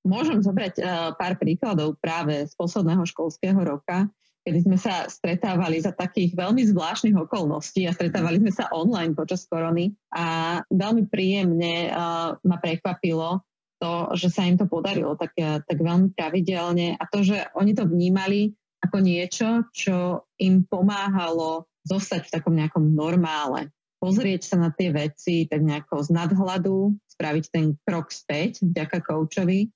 Môžem 0.04 0.42
zobrať 0.42 0.74
uh, 0.82 1.14
pár 1.14 1.38
príkladov 1.38 1.96
práve 2.02 2.44
z 2.44 2.52
posledného 2.58 3.06
školského 3.08 3.56
roka, 3.56 4.10
kedy 4.44 4.68
sme 4.68 4.76
sa 4.76 5.08
stretávali 5.08 5.80
za 5.80 5.94
takých 5.94 6.36
veľmi 6.36 6.60
zvláštnych 6.68 7.16
okolností 7.16 7.88
a 7.88 7.96
stretávali 7.96 8.44
sme 8.44 8.52
sa 8.52 8.68
online 8.74 9.16
počas 9.16 9.48
korony 9.48 9.96
a 10.12 10.60
veľmi 10.68 11.08
príjemne 11.08 11.88
uh, 11.88 12.36
ma 12.44 12.56
prekvapilo 12.60 13.40
to, 13.84 14.16
že 14.16 14.32
sa 14.32 14.48
im 14.48 14.56
to 14.56 14.64
podarilo 14.64 15.12
tak, 15.20 15.36
tak 15.36 15.76
veľmi 15.76 16.16
pravidelne 16.16 16.96
a 16.96 17.04
to, 17.04 17.20
že 17.20 17.52
oni 17.52 17.76
to 17.76 17.84
vnímali 17.84 18.56
ako 18.80 18.96
niečo, 19.04 19.48
čo 19.76 20.24
im 20.40 20.64
pomáhalo 20.64 21.68
zostať 21.84 22.28
v 22.28 22.32
takom 22.32 22.56
nejakom 22.56 22.96
normále. 22.96 23.68
Pozrieť 24.00 24.52
sa 24.52 24.56
na 24.56 24.72
tie 24.72 24.88
veci 24.88 25.44
tak 25.44 25.60
nejako 25.60 26.00
z 26.04 26.08
nadhľadu, 26.16 26.96
spraviť 27.16 27.44
ten 27.52 27.76
krok 27.84 28.08
späť 28.12 28.64
vďaka 28.64 29.04
koučovi. 29.04 29.68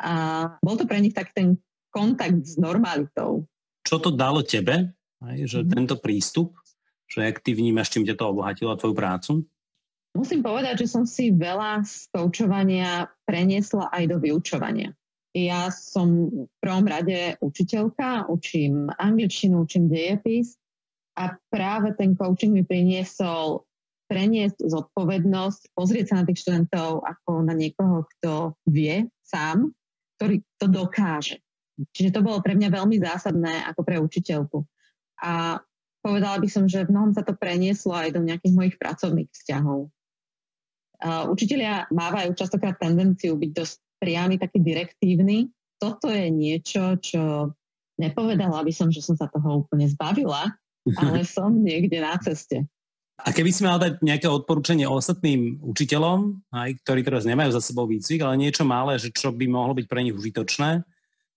A 0.00 0.12
bol 0.64 0.80
to 0.80 0.88
pre 0.88 1.00
nich 1.00 1.12
tak 1.12 1.36
ten 1.36 1.60
kontakt 1.92 2.40
s 2.44 2.56
normalitou. 2.56 3.44
Čo 3.84 4.00
to 4.00 4.10
dalo 4.12 4.40
tebe, 4.40 4.96
že 5.44 5.60
mm-hmm. 5.60 5.72
tento 5.72 5.96
prístup, 6.00 6.56
že 7.08 7.28
ak 7.28 7.44
ty 7.44 7.52
vnímaš, 7.52 7.92
čím 7.92 8.08
ťa 8.08 8.16
to 8.16 8.24
obohatilo 8.32 8.72
tvoju 8.76 8.96
prácu? 8.96 9.32
Musím 10.12 10.44
povedať, 10.44 10.84
že 10.84 10.92
som 10.92 11.08
si 11.08 11.32
veľa 11.32 11.88
z 11.88 12.12
koučovania 12.12 13.08
preniesla 13.24 13.88
aj 13.88 14.12
do 14.12 14.16
vyučovania. 14.20 14.92
Ja 15.32 15.72
som 15.72 16.28
v 16.28 16.52
prvom 16.60 16.84
rade 16.84 17.40
učiteľka, 17.40 18.28
učím 18.28 18.92
angličtinu, 18.92 19.64
učím 19.64 19.88
dejepis 19.88 20.60
a 21.16 21.32
práve 21.48 21.96
ten 21.96 22.12
coaching 22.12 22.52
mi 22.52 22.60
priniesol 22.60 23.64
preniesť 24.12 24.68
zodpovednosť, 24.68 25.72
pozrieť 25.72 26.12
sa 26.12 26.14
na 26.20 26.24
tých 26.28 26.44
študentov 26.44 27.00
ako 27.00 27.48
na 27.48 27.56
niekoho, 27.56 28.04
kto 28.04 28.52
vie 28.68 29.08
sám, 29.24 29.72
ktorý 30.20 30.44
to 30.60 30.68
dokáže. 30.68 31.40
Čiže 31.96 32.12
to 32.12 32.20
bolo 32.20 32.44
pre 32.44 32.52
mňa 32.52 32.68
veľmi 32.68 33.00
zásadné 33.00 33.64
ako 33.72 33.80
pre 33.80 33.96
učiteľku. 33.96 34.60
A 35.24 35.64
povedala 36.04 36.36
by 36.36 36.48
som, 36.52 36.68
že 36.68 36.84
v 36.84 36.92
mnohom 36.92 37.16
sa 37.16 37.24
to 37.24 37.32
prenieslo 37.32 37.96
aj 37.96 38.12
do 38.12 38.20
nejakých 38.20 38.52
mojich 38.52 38.76
pracovných 38.76 39.32
vzťahov. 39.32 39.88
Uh, 41.02 41.26
učiteľia 41.34 41.90
mávajú 41.90 42.30
častokrát 42.38 42.78
tendenciu 42.78 43.34
byť 43.34 43.50
dosť 43.50 43.76
priamy, 43.98 44.38
taký 44.38 44.62
direktívny. 44.62 45.50
Toto 45.82 46.06
je 46.06 46.30
niečo, 46.30 46.94
čo 47.02 47.54
nepovedala 47.98 48.62
by 48.62 48.72
som, 48.74 48.90
že 48.90 49.02
som 49.02 49.18
sa 49.18 49.26
toho 49.26 49.66
úplne 49.66 49.90
zbavila, 49.90 50.50
ale 50.98 51.26
som 51.38 51.50
niekde 51.50 51.98
na 52.02 52.14
ceste. 52.18 52.66
A 53.22 53.30
keby 53.30 53.54
si 53.54 53.62
mal 53.62 53.78
dať 53.78 54.02
nejaké 54.02 54.26
odporúčanie 54.26 54.82
ostatným 54.82 55.62
učiteľom, 55.62 56.42
aj, 56.50 56.70
ktorí 56.82 57.06
teraz 57.06 57.22
nemajú 57.22 57.54
za 57.54 57.62
sebou 57.62 57.86
výcvik, 57.86 58.18
ale 58.26 58.40
niečo 58.40 58.66
malé, 58.66 58.98
že 58.98 59.14
čo 59.14 59.30
by 59.30 59.46
mohlo 59.46 59.78
byť 59.78 59.86
pre 59.86 60.02
nich 60.02 60.16
užitočné, 60.16 60.82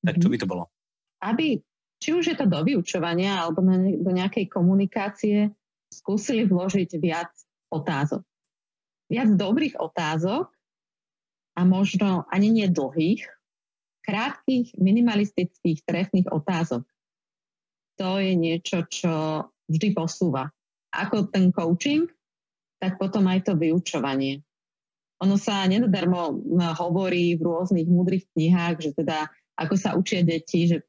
tak 0.02 0.16
čo 0.18 0.28
mhm. 0.30 0.34
by 0.34 0.38
to 0.42 0.50
bolo? 0.50 0.64
Aby, 1.22 1.62
či 2.02 2.10
už 2.18 2.34
je 2.34 2.38
to 2.38 2.50
do 2.50 2.66
vyučovania 2.66 3.38
alebo 3.38 3.62
do 4.02 4.12
nejakej 4.14 4.50
komunikácie, 4.50 5.54
skúsili 5.94 6.50
vložiť 6.50 6.98
viac 6.98 7.30
otázok. 7.70 8.26
Viac 9.12 9.30
dobrých 9.38 9.78
otázok, 9.78 10.50
a 11.56 11.62
možno 11.64 12.28
ani 12.30 12.52
nie 12.52 12.68
dlhých, 12.68 13.24
krátkých, 14.04 14.76
minimalistických, 14.76 15.82
trefných 15.88 16.28
otázok. 16.30 16.84
To 17.96 18.20
je 18.20 18.36
niečo, 18.36 18.84
čo 18.92 19.48
vždy 19.72 19.96
posúva. 19.96 20.52
Ako 20.92 21.32
ten 21.32 21.50
coaching, 21.56 22.12
tak 22.78 23.00
potom 23.00 23.26
aj 23.32 23.48
to 23.48 23.54
vyučovanie. 23.56 24.44
Ono 25.24 25.40
sa 25.40 25.64
nenadarmo 25.64 26.44
hovorí 26.76 27.40
v 27.40 27.42
rôznych 27.48 27.88
múdrych 27.88 28.28
knihách, 28.36 28.84
že 28.84 28.92
teda 28.92 29.32
ako 29.56 29.76
sa 29.80 29.96
učia 29.96 30.28
deti, 30.28 30.68
že 30.68 30.84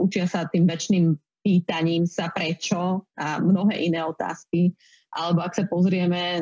učia 0.00 0.24
sa 0.24 0.48
tým 0.48 0.64
väčšným 0.64 1.12
pýtaním 1.44 2.08
sa 2.08 2.32
prečo 2.32 3.04
a 3.12 3.36
mnohé 3.44 3.84
iné 3.84 4.00
otázky. 4.00 4.72
Alebo 5.12 5.44
ak 5.44 5.52
sa 5.52 5.68
pozrieme 5.68 6.40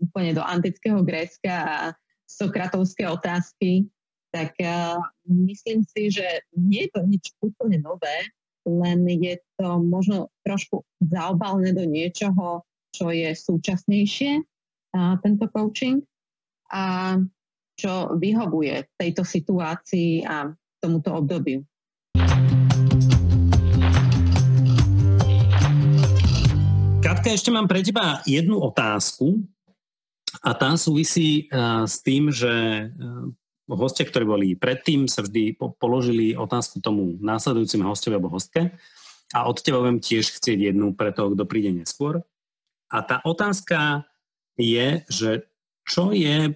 úplne 0.00 0.34
do 0.34 0.42
antického 0.42 1.02
Grécka 1.02 1.54
a 1.54 1.78
sokratovské 2.24 3.06
otázky, 3.06 3.86
tak 4.34 4.58
uh, 4.58 4.98
myslím 5.26 5.86
si, 5.86 6.10
že 6.10 6.26
nie 6.58 6.90
je 6.90 6.90
to 6.90 7.00
nič 7.06 7.24
úplne 7.38 7.78
nové, 7.78 8.34
len 8.66 9.06
je 9.06 9.38
to 9.60 9.78
možno 9.78 10.32
trošku 10.42 10.82
zaobalené 10.98 11.70
do 11.70 11.86
niečoho, 11.86 12.66
čo 12.90 13.14
je 13.14 13.30
súčasnejšie, 13.30 14.42
uh, 14.42 15.14
tento 15.22 15.46
coaching, 15.52 16.02
a 16.74 17.14
čo 17.74 18.14
vyhovuje 18.18 18.98
tejto 18.98 19.22
situácii 19.22 20.26
a 20.26 20.50
tomuto 20.82 21.14
obdobiu. 21.14 21.62
Katka, 27.04 27.28
ešte 27.30 27.52
mám 27.52 27.68
pre 27.68 27.84
teba 27.84 28.24
jednu 28.24 28.58
otázku. 28.58 29.44
A 30.42 30.50
tá 30.56 30.74
súvisí 30.74 31.46
uh, 31.52 31.86
s 31.86 32.02
tým, 32.02 32.32
že 32.32 32.50
uh, 32.90 33.30
hostia, 33.70 34.04
ktorí 34.04 34.24
boli 34.26 34.48
predtým, 34.58 35.08
sa 35.08 35.24
vždy 35.24 35.56
položili 35.78 36.36
otázku 36.36 36.82
tomu 36.84 37.16
následujúcim 37.22 37.86
hostovi 37.86 38.18
alebo 38.18 38.32
hostke 38.32 38.74
a 39.32 39.38
od 39.48 39.56
teba 39.64 39.80
budem 39.80 40.02
tiež 40.02 40.36
chcieť 40.36 40.74
jednu 40.74 40.92
pre 40.92 41.14
toho, 41.14 41.32
kto 41.32 41.48
príde 41.48 41.72
neskôr. 41.72 42.20
A 42.92 43.00
tá 43.00 43.24
otázka 43.24 44.04
je, 44.60 45.02
že 45.08 45.30
čo 45.88 46.12
je 46.12 46.52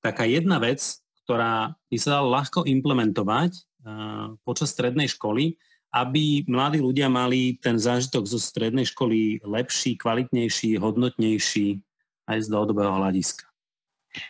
taká 0.00 0.24
jedna 0.24 0.58
vec, 0.58 0.80
ktorá 1.24 1.76
by 1.92 1.96
sa 2.00 2.18
dala 2.18 2.40
ľahko 2.40 2.64
implementovať 2.64 3.52
uh, 3.54 4.34
počas 4.42 4.72
strednej 4.72 5.06
školy, 5.06 5.60
aby 5.90 6.46
mladí 6.46 6.78
ľudia 6.78 7.10
mali 7.10 7.58
ten 7.58 7.74
zážitok 7.74 8.24
zo 8.24 8.38
strednej 8.38 8.86
školy 8.86 9.42
lepší, 9.42 9.98
kvalitnejší, 9.98 10.78
hodnotnejší 10.78 11.82
aj 12.28 12.38
z 12.44 12.46
dlhodobého 12.50 12.92
hľadiska. 13.00 13.46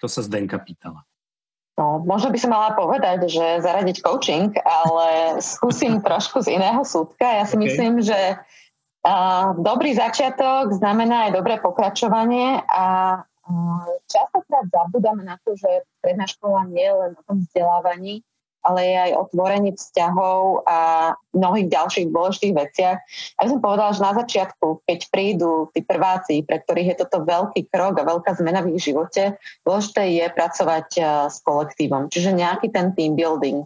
To 0.04 0.06
sa 0.06 0.20
Zdenka 0.20 0.60
pýtala. 0.60 1.02
No, 1.80 1.96
možno 2.04 2.28
by 2.28 2.38
som 2.38 2.52
mala 2.52 2.76
povedať, 2.76 3.24
že 3.24 3.64
zaradiť 3.64 4.04
coaching, 4.04 4.52
ale 4.60 5.40
skúsim 5.40 5.96
trošku 6.06 6.44
z 6.44 6.60
iného 6.60 6.84
súdka. 6.84 7.24
Ja 7.24 7.48
si 7.48 7.56
okay. 7.56 7.64
myslím, 7.64 8.04
že 8.04 8.36
uh, 8.36 9.56
dobrý 9.56 9.96
začiatok 9.96 10.76
znamená 10.76 11.32
aj 11.32 11.40
dobré 11.40 11.56
pokračovanie 11.56 12.60
a 12.68 12.84
uh, 13.24 13.88
častokrát 14.12 14.68
zabudáme 14.68 15.24
na 15.24 15.40
to, 15.40 15.56
že 15.56 15.88
stredná 15.98 16.28
škola 16.28 16.68
nie 16.68 16.84
je 16.84 16.94
len 16.94 17.12
o 17.16 17.22
tom 17.24 17.40
vzdelávaní, 17.40 18.20
ale 18.60 18.80
je 18.84 18.96
aj 19.10 19.12
o 19.16 19.22
tvorení 19.32 19.70
vzťahov 19.72 20.68
a 20.68 20.78
mnohých 21.32 21.68
ďalších 21.72 22.06
dôležitých 22.12 22.54
veciach. 22.54 22.98
Ja 23.40 23.44
som 23.48 23.62
povedala, 23.64 23.96
že 23.96 24.04
na 24.04 24.12
začiatku, 24.12 24.84
keď 24.84 24.98
prídu 25.08 25.72
tí 25.72 25.80
prváci, 25.80 26.44
pre 26.44 26.60
ktorých 26.60 26.88
je 26.94 26.96
toto 27.06 27.24
veľký 27.24 27.72
krok 27.72 27.96
a 28.00 28.08
veľká 28.08 28.36
zmena 28.36 28.60
v 28.60 28.76
ich 28.76 28.92
živote, 28.92 29.40
dôležité 29.64 30.02
je 30.20 30.26
pracovať 30.28 30.88
eh, 31.00 31.04
s 31.32 31.40
kolektívom. 31.40 32.12
Čiže 32.12 32.36
nejaký 32.36 32.68
ten 32.72 32.92
team 32.92 33.16
building. 33.16 33.64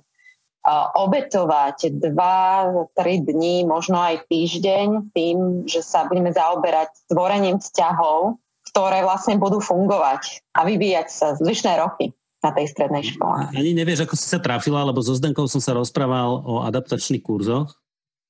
Obetovať 0.96 1.92
dva, 2.00 2.72
tri 2.96 3.20
dní, 3.20 3.68
možno 3.68 4.00
aj 4.00 4.24
týždeň 4.32 5.12
tým, 5.12 5.68
že 5.68 5.84
sa 5.84 6.08
budeme 6.08 6.32
zaoberať 6.32 6.88
tvorením 7.12 7.60
vzťahov, 7.60 8.40
ktoré 8.72 9.04
vlastne 9.04 9.36
budú 9.36 9.60
fungovať 9.60 10.40
a 10.56 10.64
vyvíjať 10.64 11.08
sa 11.12 11.36
zvyšné 11.36 11.76
roky 11.84 12.16
na 12.44 12.52
tej 12.52 12.68
strednej 12.68 13.00
škole. 13.00 13.48
Ani 13.56 13.72
nevieš, 13.72 14.04
ako 14.04 14.14
si 14.20 14.28
sa 14.28 14.36
trafila, 14.36 14.84
lebo 14.84 15.00
so 15.00 15.16
Zdenkou 15.16 15.48
som 15.48 15.64
sa 15.64 15.72
rozprával 15.72 16.44
o 16.44 16.60
adaptačných 16.68 17.24
kurzoch, 17.24 17.72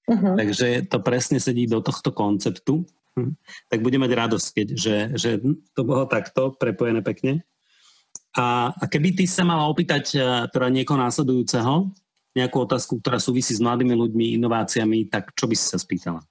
uh-huh. 0.06 0.38
takže 0.38 0.86
to 0.86 1.02
presne 1.02 1.42
sedí 1.42 1.66
do 1.66 1.82
tohto 1.82 2.14
konceptu. 2.14 2.86
Hm. 3.14 3.38
Tak 3.70 3.78
budeme 3.78 4.10
mať 4.10 4.12
radosť, 4.26 4.46
keď, 4.50 4.68
že, 4.74 4.96
že 5.14 5.30
to 5.70 5.86
bolo 5.86 6.02
takto 6.10 6.50
prepojené 6.58 6.98
pekne. 6.98 7.46
A, 8.34 8.74
a 8.74 8.84
keby 8.90 9.14
ty 9.14 9.30
sa 9.30 9.46
mala 9.46 9.70
opýtať 9.70 10.18
e, 10.18 10.50
teda 10.50 10.66
niekoho 10.66 10.98
následujúceho, 10.98 11.94
nejakú 12.34 12.66
otázku, 12.66 12.98
ktorá 12.98 13.22
súvisí 13.22 13.54
s 13.54 13.62
mladými 13.62 13.94
ľuďmi, 13.94 14.34
inováciami, 14.42 15.06
tak 15.06 15.30
čo 15.38 15.46
by 15.46 15.54
si 15.54 15.66
sa 15.70 15.78
spýtala? 15.78 16.26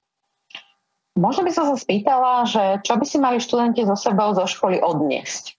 Možno 1.15 1.47
by 1.47 1.51
som 1.55 1.71
sa 1.71 1.77
spýtala, 1.79 2.43
že 2.43 2.83
čo 2.83 2.99
by 2.99 3.05
si 3.07 3.17
mali 3.23 3.39
študenti 3.39 3.87
zo 3.87 3.95
sebou 3.95 4.35
zo 4.35 4.43
školy 4.43 4.83
odniesť? 4.83 5.55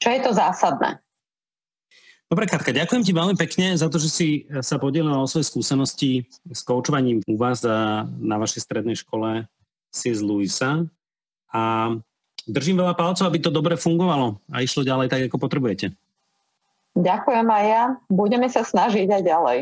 Čo 0.00 0.08
je 0.08 0.20
to 0.24 0.30
zásadné? 0.32 0.96
Dobre, 2.30 2.46
Katka, 2.46 2.70
ďakujem 2.70 3.02
ti 3.02 3.10
veľmi 3.10 3.34
pekne 3.34 3.74
za 3.74 3.90
to, 3.90 3.98
že 3.98 4.06
si 4.06 4.28
sa 4.62 4.78
podelila 4.78 5.18
o 5.18 5.26
svoje 5.26 5.50
skúsenosti 5.50 6.30
s 6.46 6.62
koučovaním 6.62 7.26
u 7.26 7.34
vás 7.34 7.58
a 7.66 8.06
na 8.06 8.38
vašej 8.38 8.70
strednej 8.70 8.94
škole 8.94 9.50
C.S. 9.90 10.22
Luisa. 10.22 10.86
A 11.50 11.90
držím 12.46 12.86
veľa 12.86 12.94
palcov, 12.94 13.26
aby 13.26 13.42
to 13.42 13.50
dobre 13.50 13.74
fungovalo 13.74 14.38
a 14.46 14.62
išlo 14.62 14.86
ďalej 14.86 15.10
tak, 15.10 15.26
ako 15.26 15.42
potrebujete. 15.42 15.90
Ďakujem 16.94 17.50
aj 17.50 17.64
ja. 17.66 17.82
Budeme 18.06 18.46
sa 18.46 18.62
snažiť 18.62 19.10
aj 19.10 19.22
ďalej. 19.26 19.58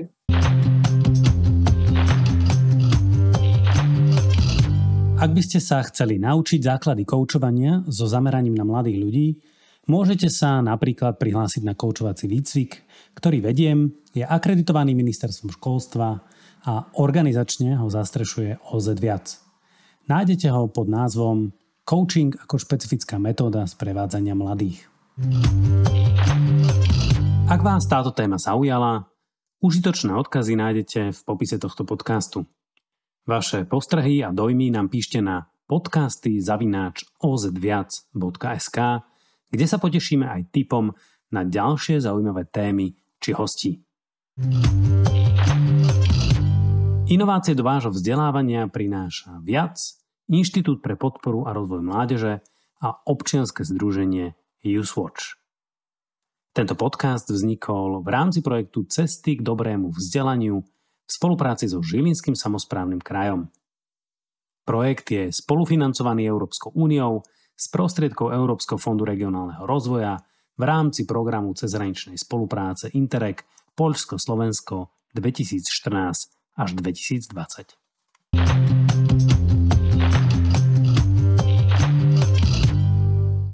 Ak 5.16 5.31
by 5.33 5.40
ste 5.40 5.57
sa 5.64 5.81
chceli 5.88 6.20
naučiť 6.20 6.68
základy 6.68 7.09
koučovania 7.09 7.81
so 7.88 8.04
zameraním 8.04 8.52
na 8.52 8.68
mladých 8.68 9.00
ľudí, 9.00 9.28
Môžete 9.88 10.29
sa 10.29 10.61
napríklad 10.61 11.16
prihlásiť 11.16 11.64
na 11.64 11.72
koučovací 11.72 12.29
výcvik, 12.29 12.85
ktorý 13.16 13.40
vediem, 13.40 13.96
je 14.12 14.20
akreditovaný 14.20 14.92
ministerstvom 14.92 15.48
školstva 15.57 16.20
a 16.68 16.72
organizačne 17.01 17.81
ho 17.81 17.88
zastrešuje 17.88 18.68
OZ 18.68 18.92
viac. 19.01 19.40
Nájdete 20.05 20.53
ho 20.53 20.68
pod 20.68 20.92
názvom 20.92 21.57
Coaching 21.88 22.37
ako 22.37 22.61
špecifická 22.61 23.16
metóda 23.16 23.64
sprevádzania 23.64 24.37
mladých. 24.37 24.85
Ak 27.48 27.64
vás 27.64 27.88
táto 27.88 28.12
téma 28.12 28.37
zaujala, 28.37 29.09
užitočné 29.64 30.12
odkazy 30.20 30.53
nájdete 30.53 31.16
v 31.16 31.20
popise 31.24 31.57
tohto 31.57 31.88
podcastu. 31.88 32.44
Vaše 33.24 33.64
postrehy 33.64 34.20
a 34.20 34.37
dojmy 34.37 34.68
nám 34.68 34.92
píšte 34.92 35.24
na 35.24 35.48
podcasty 35.64 36.44
zavináč 36.44 37.09
ozviac.sk 37.24 39.09
kde 39.49 39.65
sa 39.69 39.81
potešíme 39.81 40.25
aj 40.25 40.53
tipom 40.53 40.93
na 41.33 41.45
ďalšie 41.45 42.01
zaujímavé 42.01 42.49
témy 42.49 42.97
či 43.21 43.31
hostí. 43.37 43.81
Inovácie 47.09 47.57
do 47.57 47.65
vášho 47.65 47.91
vzdelávania 47.91 48.69
prináša 48.69 49.41
viac 49.41 49.81
Inštitút 50.29 50.85
pre 50.85 50.95
podporu 50.95 51.49
a 51.49 51.57
rozvoj 51.57 51.81
mládeže 51.81 52.45
a 52.85 52.89
občianske 53.09 53.65
združenie 53.65 54.37
UseWatch. 54.61 55.41
Tento 56.53 56.75
podcast 56.77 57.31
vznikol 57.33 58.05
v 58.05 58.09
rámci 58.13 58.45
projektu 58.45 58.85
Cesty 58.85 59.39
k 59.39 59.47
dobrému 59.47 59.95
vzdelaniu 59.95 60.61
v 60.61 61.11
spolupráci 61.11 61.71
so 61.71 61.81
Žilinským 61.81 62.37
samozprávnym 62.37 63.01
krajom. 63.01 63.49
Projekt 64.69 65.09
je 65.09 65.33
spolufinancovaný 65.33 66.29
Európskou 66.29 66.77
úniou 66.77 67.25
z 67.59 67.66
prostriedkov 67.75 68.31
Európskeho 68.31 68.79
fondu 68.79 69.03
regionálneho 69.03 69.66
rozvoja 69.66 70.23
v 70.55 70.62
rámci 70.62 71.03
programu 71.03 71.51
cezhraničnej 71.59 72.14
spolupráce 72.14 72.94
Interreg 72.94 73.42
Poľsko-Slovensko 73.75 74.94
2014 75.18 76.55
až 76.55 76.71
2020. 76.79 78.78